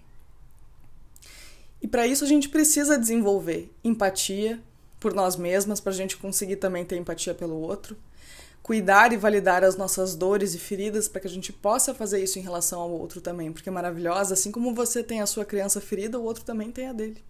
E 1.81 1.88
para 1.88 2.07
isso 2.07 2.24
a 2.24 2.27
gente 2.27 2.50
precisa 2.50 2.98
desenvolver 2.98 3.72
empatia 3.83 4.62
por 5.00 5.13
nós 5.13 5.36
mesmas, 5.36 5.81
para 5.81 5.91
a 5.91 5.95
gente 5.95 6.15
conseguir 6.15 6.55
também 6.55 6.86
ter 6.86 6.95
empatia 6.95 7.33
pelo 7.33 7.60
outro, 7.60 7.98
cuidar 8.62 9.12
e 9.12 9.17
validar 9.17 9.62
as 9.65 9.75
nossas 9.75 10.15
dores 10.15 10.55
e 10.55 10.57
feridas 10.57 11.10
para 11.10 11.19
que 11.19 11.27
a 11.27 11.29
gente 11.29 11.51
possa 11.51 11.93
fazer 11.93 12.24
isso 12.24 12.39
em 12.39 12.41
relação 12.41 12.79
ao 12.79 12.89
outro 12.89 13.19
também, 13.19 13.51
porque 13.51 13.67
é 13.67 13.72
maravilhosa, 13.72 14.33
assim 14.33 14.50
como 14.50 14.74
você 14.74 15.03
tem 15.03 15.19
a 15.19 15.25
sua 15.25 15.43
criança 15.43 15.81
ferida, 15.81 16.17
o 16.17 16.24
outro 16.24 16.45
também 16.45 16.72
tem 16.72 16.88
a 16.88 16.93
dele. 16.93 17.22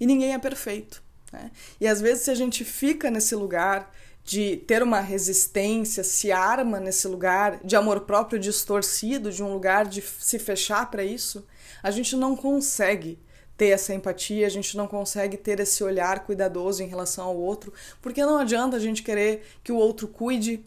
E 0.00 0.06
ninguém 0.06 0.34
é 0.34 0.38
perfeito. 0.38 1.02
Né? 1.32 1.50
E 1.80 1.86
às 1.86 2.00
vezes, 2.00 2.24
se 2.24 2.30
a 2.30 2.34
gente 2.34 2.64
fica 2.64 3.10
nesse 3.10 3.34
lugar 3.34 3.92
de 4.24 4.56
ter 4.58 4.82
uma 4.82 5.00
resistência, 5.00 6.04
se 6.04 6.30
arma 6.30 6.78
nesse 6.78 7.08
lugar 7.08 7.60
de 7.64 7.74
amor 7.74 8.02
próprio 8.02 8.38
distorcido, 8.38 9.32
de 9.32 9.42
um 9.42 9.52
lugar 9.52 9.86
de 9.86 10.00
se 10.00 10.38
fechar 10.38 10.90
para 10.90 11.04
isso, 11.04 11.44
a 11.82 11.90
gente 11.90 12.14
não 12.14 12.36
consegue 12.36 13.18
ter 13.56 13.68
essa 13.68 13.92
empatia, 13.92 14.46
a 14.46 14.50
gente 14.50 14.76
não 14.76 14.86
consegue 14.86 15.36
ter 15.36 15.60
esse 15.60 15.82
olhar 15.82 16.24
cuidadoso 16.24 16.82
em 16.82 16.86
relação 16.86 17.26
ao 17.26 17.36
outro, 17.36 17.72
porque 18.00 18.24
não 18.24 18.38
adianta 18.38 18.76
a 18.76 18.80
gente 18.80 19.02
querer 19.02 19.44
que 19.62 19.72
o 19.72 19.76
outro 19.76 20.08
cuide, 20.08 20.64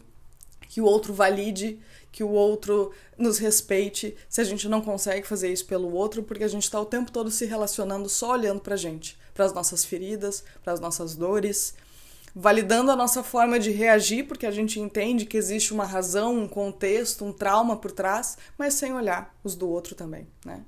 que 0.68 0.80
o 0.80 0.84
outro 0.84 1.14
valide, 1.14 1.78
que 2.16 2.24
o 2.24 2.30
outro 2.30 2.92
nos 3.18 3.36
respeite, 3.36 4.16
se 4.26 4.40
a 4.40 4.44
gente 4.44 4.70
não 4.70 4.80
consegue 4.80 5.26
fazer 5.26 5.52
isso 5.52 5.66
pelo 5.66 5.92
outro, 5.92 6.22
porque 6.22 6.44
a 6.44 6.48
gente 6.48 6.62
está 6.62 6.80
o 6.80 6.86
tempo 6.86 7.12
todo 7.12 7.30
se 7.30 7.44
relacionando 7.44 8.08
só 8.08 8.30
olhando 8.30 8.58
para 8.58 8.72
a 8.72 8.78
gente, 8.78 9.18
para 9.34 9.44
as 9.44 9.52
nossas 9.52 9.84
feridas, 9.84 10.42
para 10.64 10.72
as 10.72 10.80
nossas 10.80 11.14
dores, 11.14 11.74
validando 12.34 12.90
a 12.90 12.96
nossa 12.96 13.22
forma 13.22 13.58
de 13.58 13.70
reagir, 13.70 14.26
porque 14.26 14.46
a 14.46 14.50
gente 14.50 14.80
entende 14.80 15.26
que 15.26 15.36
existe 15.36 15.74
uma 15.74 15.84
razão, 15.84 16.38
um 16.38 16.48
contexto, 16.48 17.22
um 17.22 17.34
trauma 17.34 17.76
por 17.76 17.92
trás, 17.92 18.38
mas 18.56 18.72
sem 18.72 18.94
olhar 18.94 19.36
os 19.44 19.54
do 19.54 19.68
outro 19.68 19.94
também, 19.94 20.26
né? 20.42 20.64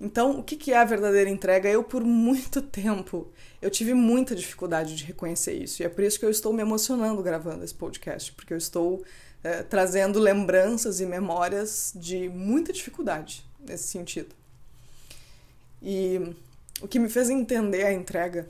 Então, 0.00 0.38
o 0.38 0.42
que 0.44 0.72
é 0.72 0.76
a 0.76 0.84
verdadeira 0.84 1.28
entrega? 1.28 1.68
Eu, 1.68 1.82
por 1.82 2.04
muito 2.04 2.62
tempo, 2.62 3.32
eu 3.60 3.70
tive 3.70 3.92
muita 3.92 4.36
dificuldade 4.36 4.94
de 4.94 5.02
reconhecer 5.04 5.54
isso. 5.54 5.82
E 5.82 5.86
é 5.86 5.88
por 5.88 6.04
isso 6.04 6.20
que 6.20 6.24
eu 6.24 6.30
estou 6.30 6.52
me 6.52 6.62
emocionando 6.62 7.22
gravando 7.22 7.64
esse 7.64 7.74
podcast, 7.74 8.30
porque 8.32 8.52
eu 8.52 8.58
estou 8.58 9.02
é, 9.42 9.62
trazendo 9.62 10.18
lembranças 10.18 11.00
e 11.00 11.06
memórias 11.06 11.92
de 11.94 12.28
muita 12.28 12.72
dificuldade 12.72 13.44
nesse 13.60 13.88
sentido. 13.88 14.34
E 15.82 16.34
o 16.80 16.88
que 16.88 16.98
me 16.98 17.08
fez 17.08 17.30
entender 17.30 17.84
a 17.84 17.92
entrega 17.92 18.48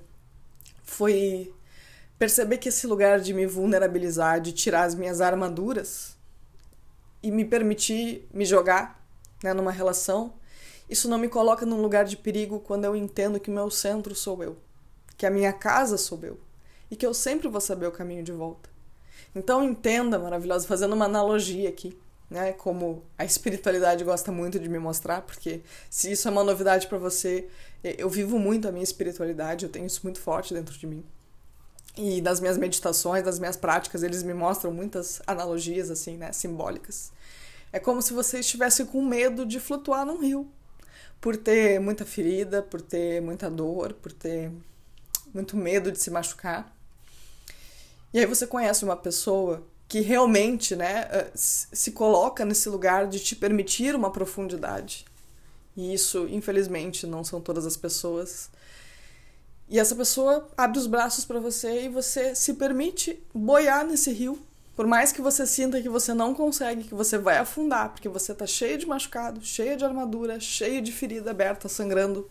foi 0.83 1.53
perceber 2.19 2.59
que 2.59 2.69
esse 2.69 2.87
lugar 2.87 3.21
de 3.21 3.35
me 3.35 3.47
vulnerabilizar, 3.47 4.41
de 4.41 4.53
tirar 4.53 4.85
as 4.85 4.95
minhas 4.95 5.21
armaduras 5.21 6.17
e 7.23 7.31
me 7.31 7.45
permitir 7.45 8.27
me 8.33 8.45
jogar 8.45 9.05
né, 9.43 9.53
numa 9.53 9.73
relação, 9.73 10.35
isso 10.89 11.09
não 11.09 11.19
me 11.19 11.29
coloca 11.29 11.67
num 11.67 11.83
lugar 11.83 12.05
de 12.05 12.17
perigo 12.17 12.61
quando 12.61 12.85
eu 12.85 12.95
entendo 12.95 13.41
que 13.41 13.51
o 13.51 13.55
meu 13.55 13.71
centro 13.71 14.15
sou 14.15 14.43
eu, 14.43 14.57
que 15.17 15.27
a 15.27 15.31
minha 15.31 15.53
casa 15.53 15.99
sou 15.99 16.19
eu 16.23 16.39
e 16.91 16.97
que 16.97 17.05
eu 17.05 17.13
sempre 17.13 17.49
vou 17.49 17.61
saber 17.61 17.87
o 17.87 17.93
caminho 17.93 18.23
de 18.23 18.33
volta. 18.33 18.76
Então 19.35 19.63
entenda, 19.63 20.19
maravilhosa, 20.19 20.67
fazendo 20.67 20.95
uma 20.95 21.05
analogia 21.05 21.69
aqui, 21.69 21.97
né? 22.31 22.53
Como 22.53 23.03
a 23.19 23.25
espiritualidade 23.25 24.05
gosta 24.05 24.33
muito 24.33 24.59
de 24.59 24.69
me 24.69 24.79
mostrar, 24.79 25.23
porque 25.23 25.63
se 25.91 26.13
isso 26.13 26.27
é 26.29 26.31
uma 26.31 26.45
novidade 26.45 26.87
para 26.87 26.99
você, 26.99 27.49
eu 27.83 28.09
vivo 28.09 28.39
muito 28.39 28.67
a 28.67 28.73
minha 28.73 28.85
espiritualidade, 28.85 29.65
eu 29.65 29.71
tenho 29.71 29.87
isso 29.87 30.01
muito 30.03 30.21
forte 30.21 30.55
dentro 30.55 30.77
de 30.77 30.87
mim. 30.87 31.05
E 31.97 32.21
nas 32.21 32.41
minhas 32.41 32.59
meditações, 32.59 33.25
nas 33.25 33.39
minhas 33.39 33.57
práticas, 33.57 34.03
eles 34.03 34.23
me 34.23 34.35
mostram 34.35 34.71
muitas 34.71 35.23
analogias 35.27 35.91
assim, 35.91 36.17
né, 36.17 36.31
simbólicas. 36.33 37.11
É 37.73 37.79
como 37.79 38.03
se 38.03 38.13
você 38.13 38.41
estivesse 38.41 38.85
com 38.85 39.03
medo 39.03 39.47
de 39.47 39.59
flutuar 39.59 40.05
num 40.05 40.21
rio, 40.21 40.47
por 41.21 41.37
ter 41.37 41.81
muita 41.81 42.05
ferida, 42.05 42.63
por 42.63 42.83
ter 42.83 43.23
muita 43.23 43.51
dor, 43.51 43.95
por 43.95 44.13
ter 44.13 44.53
muito 45.33 45.57
medo 45.57 45.91
de 45.91 45.99
se 45.99 46.11
machucar. 46.11 46.76
E 48.17 48.19
aí 48.19 48.25
você 48.25 48.47
conhece 48.47 48.83
uma 48.83 48.97
pessoa 48.97 49.63
que 49.87 50.01
realmente 50.01 50.75
né, 50.75 51.07
eh, 51.11 51.31
se 51.35 51.93
coloca 51.93 52.47
nesse 52.47 52.67
lugar 52.67 53.07
de 53.07 53.21
te 53.21 53.37
permitir 53.37 53.95
uma 53.95 54.11
profundidade. 54.11 55.05
E 55.77 55.93
isso, 55.93 56.27
infelizmente, 56.31 57.07
não 57.07 57.23
são 57.23 57.43
todas 57.43 57.67
as 57.67 57.77
pessoas. 57.77 58.49
E 59.69 59.79
essa 59.79 59.95
pessoa 59.95 60.49
abre 60.57 60.79
os 60.79 60.87
braços 60.87 61.27
para 61.27 61.39
você 61.39 61.85
e 61.85 61.89
você 61.91 62.35
se 62.35 62.55
permite 62.55 63.23
boiar 63.35 63.87
nesse 63.87 64.11
rio. 64.11 64.39
Por 64.75 64.87
mais 64.87 65.13
que 65.13 65.21
você 65.21 65.47
sinta 65.47 65.83
que 65.83 65.89
você 65.91 66.15
não 66.15 66.35
consegue, 66.35 66.85
que 66.85 66.95
você 66.95 67.19
vai 67.19 67.37
afundar, 67.37 67.91
porque 67.91 68.09
você 68.09 68.35
tá 68.35 68.47
cheio 68.47 68.79
de 68.79 68.87
machucado, 68.87 69.45
cheio 69.45 69.77
de 69.77 69.85
armadura, 69.85 70.41
cheio 70.41 70.81
de 70.81 70.91
ferida 70.91 71.33
aberta, 71.33 71.69
sangrando. 71.69 72.31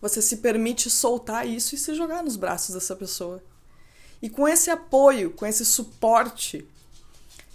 Você 0.00 0.20
se 0.20 0.38
permite 0.38 0.90
soltar 0.90 1.46
isso 1.46 1.76
e 1.76 1.78
se 1.78 1.94
jogar 1.94 2.24
nos 2.24 2.34
braços 2.34 2.74
dessa 2.74 2.96
pessoa. 2.96 3.40
E 4.24 4.30
com 4.30 4.48
esse 4.48 4.70
apoio, 4.70 5.32
com 5.32 5.44
esse 5.44 5.66
suporte 5.66 6.66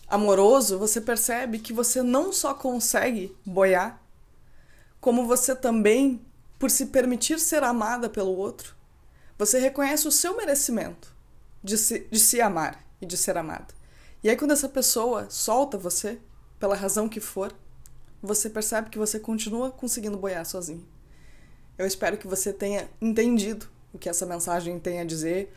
amoroso, 0.08 0.78
você 0.78 1.02
percebe 1.02 1.58
que 1.58 1.74
você 1.74 2.04
não 2.04 2.32
só 2.32 2.54
consegue 2.54 3.36
boiar, 3.44 4.00
como 5.02 5.26
você 5.26 5.56
também, 5.56 6.24
por 6.60 6.70
se 6.70 6.86
permitir 6.86 7.40
ser 7.40 7.64
amada 7.64 8.08
pelo 8.08 8.38
outro, 8.38 8.76
você 9.36 9.58
reconhece 9.58 10.08
o 10.08 10.12
seu 10.12 10.38
merecimento 10.38 11.12
de 11.64 11.76
se, 11.76 12.02
de 12.02 12.20
se 12.20 12.40
amar 12.40 12.86
e 13.02 13.06
de 13.08 13.18
ser 13.18 13.36
amada. 13.36 13.74
E 14.24 14.30
aí, 14.30 14.38
quando 14.38 14.52
essa 14.52 14.70
pessoa 14.70 15.28
solta 15.28 15.76
você, 15.76 16.20
pela 16.60 16.76
razão 16.76 17.10
que 17.10 17.20
for, 17.20 17.52
você 18.22 18.48
percebe 18.48 18.92
que 18.92 19.00
você 19.00 19.20
continua 19.20 19.72
conseguindo 19.72 20.20
boiar 20.20 20.46
sozinho. 20.46 20.88
Eu 21.80 21.88
espero 21.88 22.16
que 22.16 22.28
você 22.28 22.54
tenha 22.54 22.88
entendido 23.02 23.68
o 23.92 23.98
que 23.98 24.08
essa 24.08 24.24
mensagem 24.24 24.80
tem 24.80 25.00
a 25.00 25.04
dizer, 25.04 25.52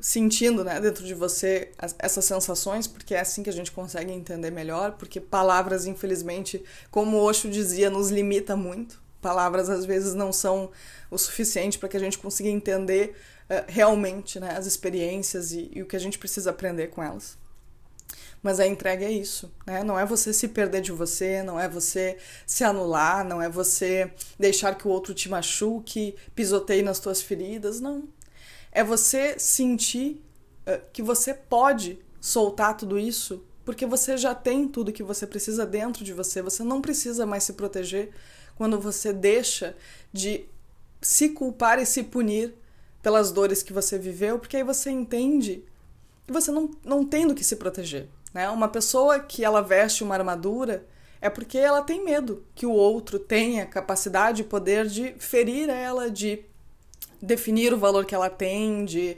sentindo 0.00 0.64
né, 0.64 0.80
dentro 0.80 1.04
de 1.04 1.14
você 1.14 1.70
essas 1.98 2.24
sensações, 2.24 2.86
porque 2.86 3.14
é 3.14 3.20
assim 3.20 3.42
que 3.42 3.50
a 3.50 3.52
gente 3.52 3.70
consegue 3.70 4.10
entender 4.12 4.50
melhor, 4.50 4.92
porque 4.92 5.20
palavras, 5.20 5.86
infelizmente, 5.86 6.62
como 6.90 7.18
Osho 7.18 7.50
dizia, 7.50 7.90
nos 7.90 8.10
limita 8.10 8.56
muito. 8.56 9.00
Palavras 9.20 9.68
às 9.68 9.84
vezes 9.84 10.14
não 10.14 10.32
são 10.32 10.70
o 11.10 11.18
suficiente 11.18 11.78
para 11.78 11.88
que 11.88 11.96
a 11.96 12.00
gente 12.00 12.18
consiga 12.18 12.48
entender 12.48 13.14
uh, 13.50 13.64
realmente 13.68 14.40
né, 14.40 14.56
as 14.56 14.66
experiências 14.66 15.52
e, 15.52 15.70
e, 15.74 15.82
o 15.82 15.86
que 15.86 15.96
a 15.96 16.00
gente 16.00 16.18
precisa 16.18 16.50
aprender 16.50 16.88
com 16.88 17.02
elas. 17.02 17.38
Mas 18.42 18.58
a 18.58 18.66
entrega 18.66 19.04
é 19.04 19.12
isso, 19.12 19.52
né? 19.66 19.84
Não 19.84 19.98
é 19.98 20.06
você 20.06 20.32
se 20.32 20.48
perder 20.48 20.80
de 20.80 20.92
você, 20.92 21.42
não 21.42 21.60
é 21.60 21.68
você 21.68 22.16
se 22.46 22.64
anular, 22.64 23.22
não 23.22 23.42
é 23.42 23.50
você 23.50 24.10
deixar 24.38 24.74
que 24.76 24.88
o 24.88 24.90
outro 24.90 25.12
te 25.12 25.28
machuque, 25.28 26.16
pisoteie 26.34 26.80
nas 26.80 26.98
tuas 26.98 27.20
feridas, 27.20 27.80
não 27.80 28.08
é 28.72 28.84
você 28.84 29.38
sentir 29.38 30.22
uh, 30.66 30.80
que 30.92 31.02
você 31.02 31.34
pode 31.34 31.98
soltar 32.20 32.76
tudo 32.76 32.98
isso 32.98 33.42
porque 33.64 33.86
você 33.86 34.16
já 34.16 34.34
tem 34.34 34.66
tudo 34.66 34.92
que 34.92 35.02
você 35.02 35.26
precisa 35.26 35.64
dentro 35.64 36.02
de 36.02 36.12
você. 36.12 36.42
Você 36.42 36.64
não 36.64 36.80
precisa 36.80 37.24
mais 37.24 37.44
se 37.44 37.52
proteger 37.52 38.10
quando 38.56 38.80
você 38.80 39.12
deixa 39.12 39.76
de 40.12 40.44
se 41.00 41.30
culpar 41.30 41.78
e 41.78 41.86
se 41.86 42.02
punir 42.02 42.54
pelas 43.02 43.30
dores 43.32 43.62
que 43.62 43.72
você 43.72 43.98
viveu, 43.98 44.38
porque 44.38 44.56
aí 44.56 44.64
você 44.64 44.90
entende 44.90 45.64
que 46.26 46.32
você 46.32 46.50
não, 46.50 46.70
não 46.84 47.04
tem 47.04 47.26
do 47.26 47.34
que 47.34 47.44
se 47.44 47.56
proteger. 47.56 48.08
Né? 48.34 48.48
Uma 48.50 48.68
pessoa 48.68 49.18
que 49.20 49.44
ela 49.44 49.62
veste 49.62 50.04
uma 50.04 50.14
armadura, 50.14 50.84
é 51.20 51.30
porque 51.30 51.56
ela 51.56 51.82
tem 51.82 52.04
medo 52.04 52.44
que 52.54 52.66
o 52.66 52.72
outro 52.72 53.18
tenha 53.18 53.66
capacidade 53.66 54.42
e 54.42 54.44
poder 54.44 54.86
de 54.86 55.14
ferir 55.18 55.68
ela, 55.70 56.10
de 56.10 56.44
definir 57.20 57.72
o 57.72 57.78
valor 57.78 58.04
que 58.04 58.14
ela 58.14 58.30
tem, 58.30 58.84
de, 58.84 59.16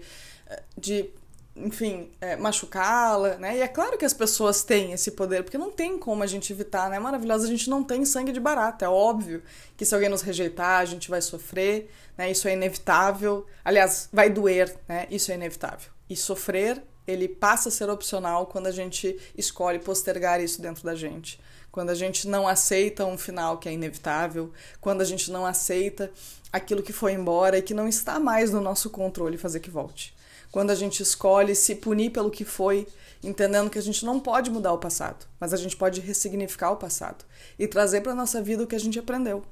de 0.76 1.10
enfim, 1.54 2.10
é, 2.20 2.34
machucá-la, 2.36 3.36
né? 3.36 3.58
E 3.58 3.60
é 3.60 3.68
claro 3.68 3.98
que 3.98 4.04
as 4.04 4.14
pessoas 4.14 4.64
têm 4.64 4.92
esse 4.92 5.10
poder, 5.10 5.42
porque 5.42 5.58
não 5.58 5.70
tem 5.70 5.98
como 5.98 6.22
a 6.22 6.26
gente 6.26 6.52
evitar, 6.52 6.88
né? 6.88 6.98
Maravilhosa, 6.98 7.44
a 7.44 7.50
gente 7.50 7.68
não 7.68 7.84
tem 7.84 8.04
sangue 8.04 8.32
de 8.32 8.40
barata. 8.40 8.86
É 8.86 8.88
óbvio 8.88 9.42
que 9.76 9.84
se 9.84 9.94
alguém 9.94 10.08
nos 10.08 10.22
rejeitar, 10.22 10.80
a 10.80 10.84
gente 10.84 11.10
vai 11.10 11.20
sofrer, 11.20 11.90
né? 12.16 12.30
Isso 12.30 12.48
é 12.48 12.54
inevitável. 12.54 13.46
Aliás, 13.64 14.08
vai 14.12 14.30
doer, 14.30 14.74
né? 14.88 15.06
Isso 15.10 15.30
é 15.30 15.34
inevitável. 15.34 15.90
E 16.08 16.16
sofrer, 16.16 16.82
ele 17.06 17.28
passa 17.28 17.68
a 17.68 17.72
ser 17.72 17.90
opcional 17.90 18.46
quando 18.46 18.68
a 18.68 18.72
gente 18.72 19.18
escolhe 19.36 19.78
postergar 19.78 20.40
isso 20.40 20.62
dentro 20.62 20.84
da 20.84 20.94
gente. 20.94 21.38
Quando 21.72 21.90
a 21.90 21.94
gente 21.94 22.28
não 22.28 22.46
aceita 22.46 23.04
um 23.04 23.18
final 23.18 23.58
que 23.58 23.68
é 23.68 23.72
inevitável, 23.72 24.52
quando 24.80 25.00
a 25.00 25.04
gente 25.04 25.32
não 25.32 25.44
aceita 25.44 26.12
aquilo 26.52 26.82
que 26.82 26.92
foi 26.92 27.12
embora 27.12 27.58
e 27.58 27.62
que 27.62 27.74
não 27.74 27.88
está 27.88 28.20
mais 28.20 28.52
no 28.52 28.60
nosso 28.60 28.90
controle 28.90 29.36
fazer 29.36 29.58
que 29.58 29.70
volte 29.70 30.14
quando 30.52 30.70
a 30.70 30.74
gente 30.74 31.02
escolhe 31.02 31.54
se 31.54 31.74
punir 31.74 32.10
pelo 32.10 32.30
que 32.30 32.44
foi, 32.44 32.86
entendendo 33.22 33.70
que 33.70 33.78
a 33.78 33.82
gente 33.82 34.04
não 34.04 34.20
pode 34.20 34.50
mudar 34.50 34.74
o 34.74 34.78
passado, 34.78 35.26
mas 35.40 35.54
a 35.54 35.56
gente 35.56 35.74
pode 35.74 36.00
ressignificar 36.02 36.70
o 36.70 36.76
passado 36.76 37.24
e 37.58 37.66
trazer 37.66 38.02
para 38.02 38.14
nossa 38.14 38.42
vida 38.42 38.62
o 38.62 38.66
que 38.66 38.76
a 38.76 38.80
gente 38.80 38.98
aprendeu. 38.98 39.42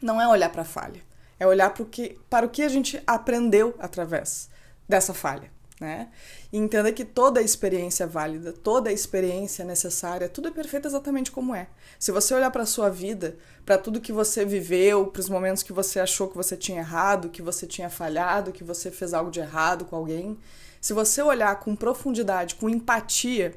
Não 0.00 0.18
é 0.18 0.26
olhar 0.26 0.50
para 0.50 0.62
a 0.62 0.64
falha, 0.64 1.02
é 1.38 1.46
olhar 1.46 1.72
que, 1.74 2.18
para 2.30 2.46
o 2.46 2.48
que 2.48 2.62
a 2.62 2.68
gente 2.68 3.00
aprendeu 3.06 3.74
através 3.78 4.48
dessa 4.88 5.12
falha 5.12 5.50
né? 5.80 6.08
E 6.52 6.58
entenda 6.58 6.92
que 6.92 7.06
toda 7.06 7.40
experiência 7.40 8.04
é 8.04 8.06
válida, 8.06 8.52
toda 8.52 8.92
experiência 8.92 9.62
é 9.62 9.66
necessária, 9.66 10.28
tudo 10.28 10.48
é 10.48 10.50
perfeito 10.50 10.86
exatamente 10.86 11.32
como 11.32 11.54
é. 11.54 11.68
Se 11.98 12.12
você 12.12 12.34
olhar 12.34 12.50
para 12.50 12.64
a 12.64 12.66
sua 12.66 12.90
vida, 12.90 13.38
para 13.64 13.78
tudo 13.78 14.00
que 14.00 14.12
você 14.12 14.44
viveu, 14.44 15.06
para 15.06 15.20
os 15.20 15.28
momentos 15.30 15.62
que 15.62 15.72
você 15.72 15.98
achou 15.98 16.28
que 16.28 16.36
você 16.36 16.54
tinha 16.54 16.80
errado, 16.80 17.30
que 17.30 17.40
você 17.40 17.66
tinha 17.66 17.88
falhado, 17.88 18.52
que 18.52 18.62
você 18.62 18.90
fez 18.90 19.14
algo 19.14 19.30
de 19.30 19.40
errado 19.40 19.86
com 19.86 19.96
alguém, 19.96 20.38
se 20.80 20.92
você 20.92 21.22
olhar 21.22 21.58
com 21.60 21.74
profundidade, 21.74 22.54
com 22.56 22.68
empatia, 22.68 23.54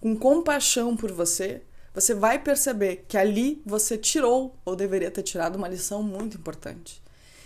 com 0.00 0.14
compaixão 0.16 0.96
por 0.96 1.10
você, 1.10 1.62
você 1.94 2.14
vai 2.14 2.38
perceber 2.38 3.04
que 3.08 3.16
ali 3.16 3.62
você 3.64 3.96
tirou 3.96 4.56
ou 4.64 4.74
deveria 4.74 5.10
ter 5.10 5.22
tirado 5.22 5.56
uma 5.56 5.68
lição 5.68 6.02
muito 6.02 6.36
importante. 6.36 7.02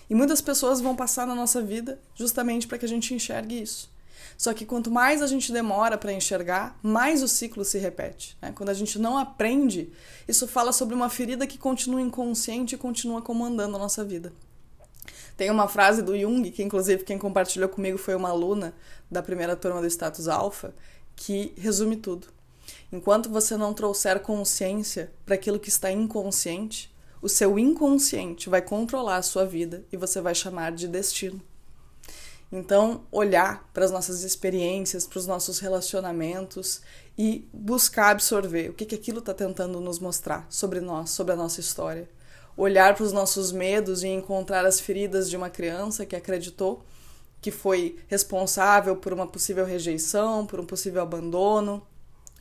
E 0.09 0.15
muitas 0.15 0.41
pessoas 0.41 0.81
vão 0.81 0.95
passar 0.95 1.27
na 1.27 1.35
nossa 1.35 1.61
vida 1.61 2.01
justamente 2.15 2.67
para 2.67 2.79
que 2.79 2.85
a 2.85 2.89
gente 2.89 3.13
enxergue 3.13 3.61
isso. 3.61 3.91
Só 4.37 4.53
que 4.53 4.67
quanto 4.67 4.91
mais 4.91 5.23
a 5.23 5.27
gente 5.27 5.53
demora 5.53 5.97
para 5.97 6.13
enxergar, 6.13 6.79
mais 6.83 7.23
o 7.23 7.29
ciclo 7.29 7.65
se 7.65 7.79
repete. 7.79 8.37
Né? 8.41 8.53
Quando 8.55 8.71
a 8.71 8.75
gente 8.75 8.99
não 8.99 9.17
aprende, 9.17 9.91
isso 10.29 10.47
fala 10.47 10.73
sobre 10.73 10.95
uma 10.95 11.09
ferida 11.09 11.47
que 11.47 11.59
continua 11.59 12.01
inconsciente 12.01 12.75
e 12.75 12.79
continua 12.79 13.23
comandando 13.23 13.77
a 13.77 13.79
nossa 13.79 14.05
vida. 14.05 14.33
Tem 15.37 15.51
uma 15.51 15.69
frase 15.69 16.03
do 16.03 16.19
Jung, 16.19 16.51
que 16.51 16.63
inclusive 16.63 17.05
quem 17.05 17.19
compartilhou 17.19 17.69
comigo 17.69 17.99
foi 17.99 18.15
uma 18.15 18.31
aluna 18.31 18.75
da 19.11 19.23
primeira 19.23 19.55
turma 19.55 19.81
do 19.81 19.87
Status 19.87 20.29
Alpha, 20.29 20.75
que 21.15 21.53
resume 21.57 21.97
tudo. 21.97 22.29
Enquanto 22.91 23.29
você 23.29 23.57
não 23.57 23.75
trouxer 23.75 24.21
consciência 24.21 25.13
para 25.25 25.35
aquilo 25.35 25.61
que 25.61 25.69
está 25.69 25.91
inconsciente, 25.91 26.95
o 27.21 27.29
seu 27.29 27.59
inconsciente 27.59 28.49
vai 28.49 28.63
controlar 28.63 29.17
a 29.17 29.23
sua 29.23 29.45
vida 29.45 29.85
e 29.93 29.97
você 29.97 30.21
vai 30.21 30.35
chamar 30.35 30.73
de 30.73 30.89
destino. 30.89 31.41
Então, 32.51 33.05
olhar 33.11 33.69
para 33.75 33.85
as 33.85 33.91
nossas 33.91 34.23
experiências, 34.23 35.07
para 35.07 35.19
os 35.19 35.27
nossos 35.27 35.59
relacionamentos 35.59 36.81
e 37.19 37.49
buscar 37.53 38.11
absorver 38.11 38.71
o 38.71 38.75
que, 38.75 38.87
que 38.87 38.95
aquilo 38.95 39.19
está 39.19 39.35
tentando 39.35 39.81
nos 39.81 39.99
mostrar 39.99 40.47
sobre 40.49 40.81
nós, 40.81 41.11
sobre 41.11 41.33
a 41.33 41.37
nossa 41.37 41.61
história. 41.61 42.09
Olhar 42.57 42.95
para 42.95 43.05
os 43.05 43.13
nossos 43.13 43.51
medos 43.53 44.03
e 44.03 44.09
encontrar 44.09 44.65
as 44.65 44.81
feridas 44.81 45.29
de 45.29 45.37
uma 45.37 45.51
criança 45.51 46.07
que 46.07 46.17
acreditou 46.17 46.85
que 47.41 47.51
foi 47.51 47.97
responsável 48.09 48.97
por 48.97 49.13
uma 49.13 49.27
possível 49.27 49.65
rejeição, 49.65 50.47
por 50.47 50.59
um 50.59 50.67
possível 50.67 51.03
abandono, 51.03 51.87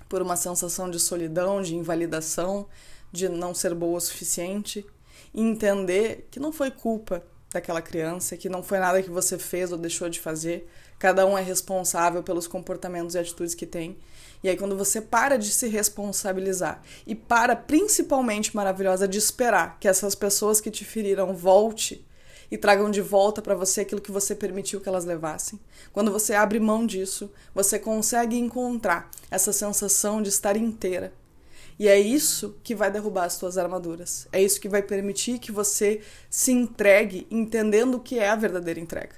por 0.08 0.22
uma 0.22 0.36
sensação 0.36 0.90
de 0.90 1.00
solidão, 1.00 1.62
de 1.62 1.76
invalidação, 1.76 2.68
de 3.12 3.28
não 3.28 3.54
ser 3.54 3.74
boa 3.76 3.98
o 3.98 4.02
suficiente. 4.02 4.86
E 5.34 5.42
entender 5.42 6.28
que 6.32 6.40
não 6.40 6.52
foi 6.52 6.72
culpa 6.72 7.24
daquela 7.52 7.82
criança, 7.82 8.36
que 8.38 8.50
não 8.50 8.62
foi 8.62 8.80
nada 8.80 9.02
que 9.02 9.10
você 9.10 9.38
fez 9.38 9.72
ou 9.72 9.78
deixou 9.78 10.10
de 10.10 10.20
fazer. 10.20 10.70
Cada 11.00 11.26
um 11.26 11.38
é 11.38 11.42
responsável 11.42 12.24
pelos 12.24 12.48
comportamentos 12.48 13.16
e 13.16 13.20
atitudes 13.20 13.56
que 13.56 13.66
tem. 13.66 13.98
E 14.44 14.50
aí, 14.50 14.58
quando 14.58 14.78
você 14.78 15.02
para 15.02 15.38
de 15.38 15.50
se 15.50 15.68
responsabilizar 15.68 16.82
e 17.08 17.16
para, 17.16 17.56
principalmente, 17.56 18.56
maravilhosa, 18.56 19.08
de 19.08 19.18
esperar 19.18 19.80
que 19.80 19.88
essas 19.88 20.14
pessoas 20.14 20.62
que 20.62 20.70
te 20.70 20.86
feriram 20.86 21.34
volte 21.34 22.06
e 22.52 22.58
tragam 22.58 22.92
de 22.92 23.02
volta 23.02 23.42
para 23.42 23.56
você 23.56 23.82
aquilo 23.82 24.02
que 24.02 24.12
você 24.12 24.36
permitiu 24.36 24.80
que 24.80 24.88
elas 24.88 25.06
levassem. 25.06 25.60
Quando 25.92 26.12
você 26.12 26.34
abre 26.34 26.60
mão 26.60 26.86
disso, 26.86 27.32
você 27.54 27.80
consegue 27.80 28.38
encontrar 28.38 29.10
essa 29.32 29.52
sensação 29.52 30.22
de 30.22 30.30
estar 30.30 30.56
inteira, 30.56 31.12
e 31.78 31.88
é 31.88 32.00
isso 32.00 32.56
que 32.64 32.74
vai 32.74 32.90
derrubar 32.90 33.26
as 33.26 33.34
suas 33.34 33.58
armaduras. 33.58 34.28
É 34.32 34.42
isso 34.42 34.62
que 34.62 34.70
vai 34.70 34.82
permitir 34.82 35.40
que 35.40 35.52
você 35.52 36.02
se 36.30 36.52
entregue 36.52 37.28
entendendo 37.30 37.96
o 37.96 38.00
que 38.00 38.18
é 38.18 38.30
a 38.30 38.36
verdadeira 38.36 38.80
entrega. 38.80 39.16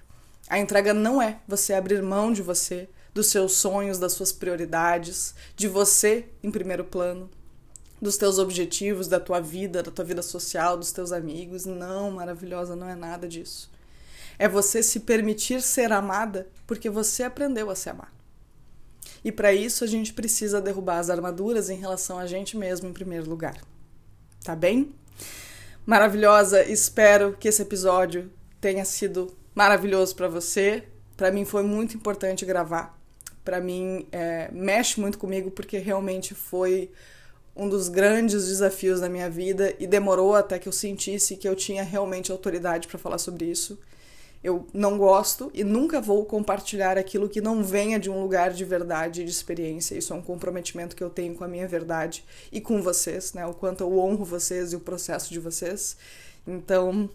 A 0.49 0.57
entrega 0.57 0.93
não 0.93 1.21
é 1.21 1.39
você 1.47 1.73
abrir 1.73 2.01
mão 2.01 2.33
de 2.33 2.41
você, 2.41 2.89
dos 3.13 3.27
seus 3.27 3.53
sonhos, 3.53 3.99
das 3.99 4.13
suas 4.13 4.31
prioridades, 4.31 5.35
de 5.55 5.67
você 5.67 6.25
em 6.41 6.49
primeiro 6.49 6.83
plano, 6.83 7.29
dos 8.01 8.17
teus 8.17 8.39
objetivos, 8.39 9.07
da 9.07 9.19
tua 9.19 9.39
vida, 9.39 9.83
da 9.83 9.91
tua 9.91 10.05
vida 10.05 10.21
social, 10.21 10.77
dos 10.77 10.91
teus 10.91 11.11
amigos. 11.11 11.65
Não, 11.65 12.11
maravilhosa, 12.11 12.75
não 12.75 12.89
é 12.89 12.95
nada 12.95 13.27
disso. 13.27 13.69
É 14.39 14.47
você 14.47 14.81
se 14.81 15.01
permitir 15.01 15.61
ser 15.61 15.91
amada 15.91 16.47
porque 16.65 16.89
você 16.89 17.23
aprendeu 17.23 17.69
a 17.69 17.75
se 17.75 17.89
amar. 17.89 18.16
E 19.23 19.31
para 19.31 19.53
isso 19.53 19.83
a 19.83 19.87
gente 19.87 20.13
precisa 20.13 20.61
derrubar 20.61 20.99
as 20.99 21.09
armaduras 21.09 21.69
em 21.69 21.77
relação 21.77 22.17
a 22.17 22.27
gente 22.27 22.57
mesmo 22.57 22.87
em 22.87 22.93
primeiro 22.93 23.29
lugar. 23.29 23.57
Tá 24.43 24.55
bem? 24.55 24.93
Maravilhosa, 25.85 26.63
espero 26.63 27.35
que 27.39 27.47
esse 27.47 27.61
episódio 27.61 28.31
tenha 28.59 28.83
sido 28.85 29.35
maravilhoso 29.55 30.15
para 30.15 30.27
você. 30.27 30.83
Para 31.15 31.31
mim 31.31 31.45
foi 31.45 31.63
muito 31.63 31.95
importante 31.95 32.45
gravar. 32.45 32.97
Para 33.43 33.61
mim 33.61 34.05
é, 34.11 34.49
mexe 34.51 34.99
muito 34.99 35.17
comigo 35.17 35.49
porque 35.49 35.77
realmente 35.77 36.35
foi 36.35 36.91
um 37.55 37.67
dos 37.67 37.89
grandes 37.89 38.45
desafios 38.47 38.99
da 38.99 39.09
minha 39.09 39.29
vida 39.29 39.73
e 39.79 39.87
demorou 39.87 40.35
até 40.35 40.59
que 40.59 40.67
eu 40.67 40.73
sentisse 40.73 41.35
que 41.35 41.47
eu 41.47 41.55
tinha 41.55 41.83
realmente 41.83 42.31
autoridade 42.31 42.87
para 42.87 42.99
falar 42.99 43.17
sobre 43.17 43.45
isso. 43.45 43.79
Eu 44.43 44.67
não 44.73 44.97
gosto 44.97 45.51
e 45.53 45.63
nunca 45.63 45.99
vou 45.99 46.25
compartilhar 46.25 46.97
aquilo 46.97 47.27
que 47.27 47.41
não 47.41 47.63
venha 47.63 47.99
de 47.99 48.09
um 48.09 48.21
lugar 48.21 48.51
de 48.51 48.63
verdade 48.63 49.21
e 49.21 49.25
de 49.25 49.31
experiência. 49.31 49.97
Isso 49.97 50.13
é 50.13 50.15
um 50.15 50.21
comprometimento 50.21 50.95
que 50.95 51.03
eu 51.03 51.09
tenho 51.09 51.35
com 51.35 51.43
a 51.43 51.47
minha 51.47 51.67
verdade 51.67 52.23
e 52.51 52.61
com 52.61 52.81
vocês, 52.81 53.33
né? 53.33 53.45
O 53.45 53.53
quanto 53.53 53.81
eu 53.81 53.97
honro 53.97 54.23
vocês 54.23 54.73
e 54.73 54.75
o 54.75 54.79
processo 54.79 55.31
de 55.33 55.39
vocês. 55.39 55.97
Então, 56.45 57.09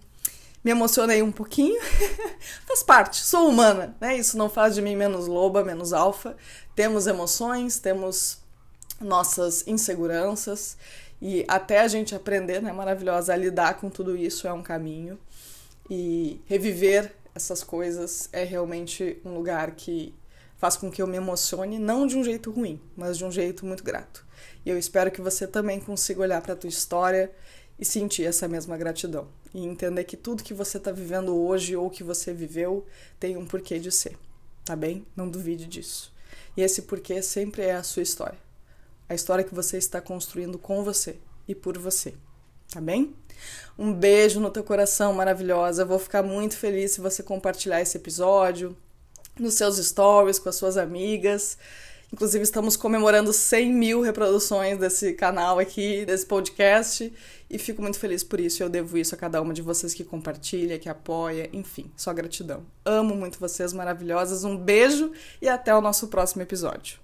me 0.64 0.70
emocionei 0.70 1.22
um 1.22 1.32
pouquinho. 1.32 1.80
faz 2.66 2.82
parte, 2.82 3.24
sou 3.24 3.48
humana, 3.48 3.96
né? 4.00 4.16
Isso 4.16 4.37
não 4.37 4.50
faz 4.50 4.74
de 4.74 4.82
mim 4.82 4.96
menos 4.96 5.26
loba, 5.26 5.64
menos 5.64 5.92
alfa. 5.92 6.37
Temos 6.74 7.06
emoções, 7.06 7.78
temos 7.78 8.38
nossas 9.00 9.66
inseguranças 9.66 10.76
e 11.20 11.44
até 11.46 11.80
a 11.80 11.88
gente 11.88 12.14
aprender, 12.14 12.61
né, 12.61 12.72
maravilhosa, 12.72 13.32
a 13.32 13.37
lidar 13.37 13.74
com 13.74 13.88
tudo 13.88 14.16
isso 14.16 14.46
é 14.46 14.52
um 14.52 14.62
caminho. 14.62 15.18
E 15.94 16.40
reviver 16.46 17.14
essas 17.35 17.62
coisas 17.62 18.26
é 18.33 18.44
realmente 18.44 19.20
um 19.22 19.35
lugar 19.35 19.72
que 19.72 20.14
faz 20.57 20.74
com 20.74 20.90
que 20.90 21.02
eu 21.02 21.07
me 21.07 21.18
emocione, 21.18 21.78
não 21.78 22.07
de 22.07 22.16
um 22.16 22.24
jeito 22.24 22.50
ruim, 22.50 22.81
mas 22.96 23.18
de 23.18 23.26
um 23.26 23.31
jeito 23.31 23.66
muito 23.66 23.85
grato. 23.85 24.26
E 24.64 24.70
eu 24.70 24.78
espero 24.78 25.11
que 25.11 25.20
você 25.20 25.46
também 25.46 25.78
consiga 25.78 26.22
olhar 26.22 26.40
para 26.40 26.55
a 26.55 26.57
tua 26.57 26.70
história 26.70 27.31
e 27.78 27.85
sentir 27.85 28.24
essa 28.24 28.48
mesma 28.48 28.74
gratidão. 28.78 29.28
E 29.52 29.66
entender 29.66 30.05
que 30.05 30.16
tudo 30.16 30.42
que 30.42 30.55
você 30.55 30.78
está 30.78 30.90
vivendo 30.90 31.37
hoje 31.37 31.76
ou 31.76 31.90
que 31.90 32.02
você 32.02 32.33
viveu 32.33 32.87
tem 33.20 33.37
um 33.37 33.44
porquê 33.44 33.78
de 33.78 33.92
ser, 33.92 34.16
tá 34.64 34.74
bem? 34.74 35.05
Não 35.14 35.28
duvide 35.28 35.66
disso. 35.66 36.11
E 36.57 36.62
esse 36.62 36.81
porquê 36.81 37.20
sempre 37.20 37.64
é 37.64 37.74
a 37.74 37.83
sua 37.83 38.02
história. 38.02 38.38
A 39.11 39.14
história 39.14 39.44
que 39.44 39.55
você 39.55 39.76
está 39.76 40.00
construindo 40.00 40.57
com 40.57 40.83
você 40.83 41.18
e 41.46 41.55
por 41.55 41.76
você, 41.76 42.14
tá 42.70 42.81
bem? 42.81 43.14
Um 43.79 43.92
beijo 43.92 44.40
no 44.40 44.51
teu 44.51 44.62
coração, 44.62 45.12
maravilhosa. 45.12 45.85
Vou 45.85 45.99
ficar 45.99 46.23
muito 46.23 46.57
feliz 46.57 46.92
se 46.92 47.01
você 47.01 47.23
compartilhar 47.23 47.81
esse 47.81 47.97
episódio 47.97 48.77
nos 49.38 49.55
seus 49.55 49.77
stories 49.79 50.38
com 50.38 50.49
as 50.49 50.57
suas 50.57 50.77
amigas. 50.77 51.57
Inclusive, 52.12 52.45
estamos 52.45 52.77
comemorando 52.77 53.33
100 53.33 53.73
mil 53.73 54.03
reproduções 54.03 54.79
desse 54.79 55.14
canal 55.14 55.59
aqui, 55.59 56.05
desse 56.05 56.27
podcast, 56.27 57.11
e 57.49 57.59
fico 57.59 57.81
muito 57.81 57.99
feliz 57.99 58.23
por 58.23 58.38
isso. 58.38 58.62
Eu 58.62 58.68
devo 58.68 58.99
isso 58.99 59.14
a 59.14 59.18
cada 59.18 59.40
uma 59.40 59.55
de 59.55 59.62
vocês 59.62 59.95
que 59.95 60.05
compartilha, 60.05 60.79
que 60.79 60.90
apoia, 60.90 61.49
enfim, 61.55 61.90
só 61.97 62.12
gratidão. 62.12 62.66
Amo 62.85 63.14
muito 63.14 63.40
vocês, 63.40 63.73
maravilhosas. 63.73 64.45
Um 64.45 64.59
beijo 64.59 65.11
e 65.40 65.49
até 65.49 65.75
o 65.75 65.81
nosso 65.81 66.09
próximo 66.09 66.42
episódio. 66.42 67.01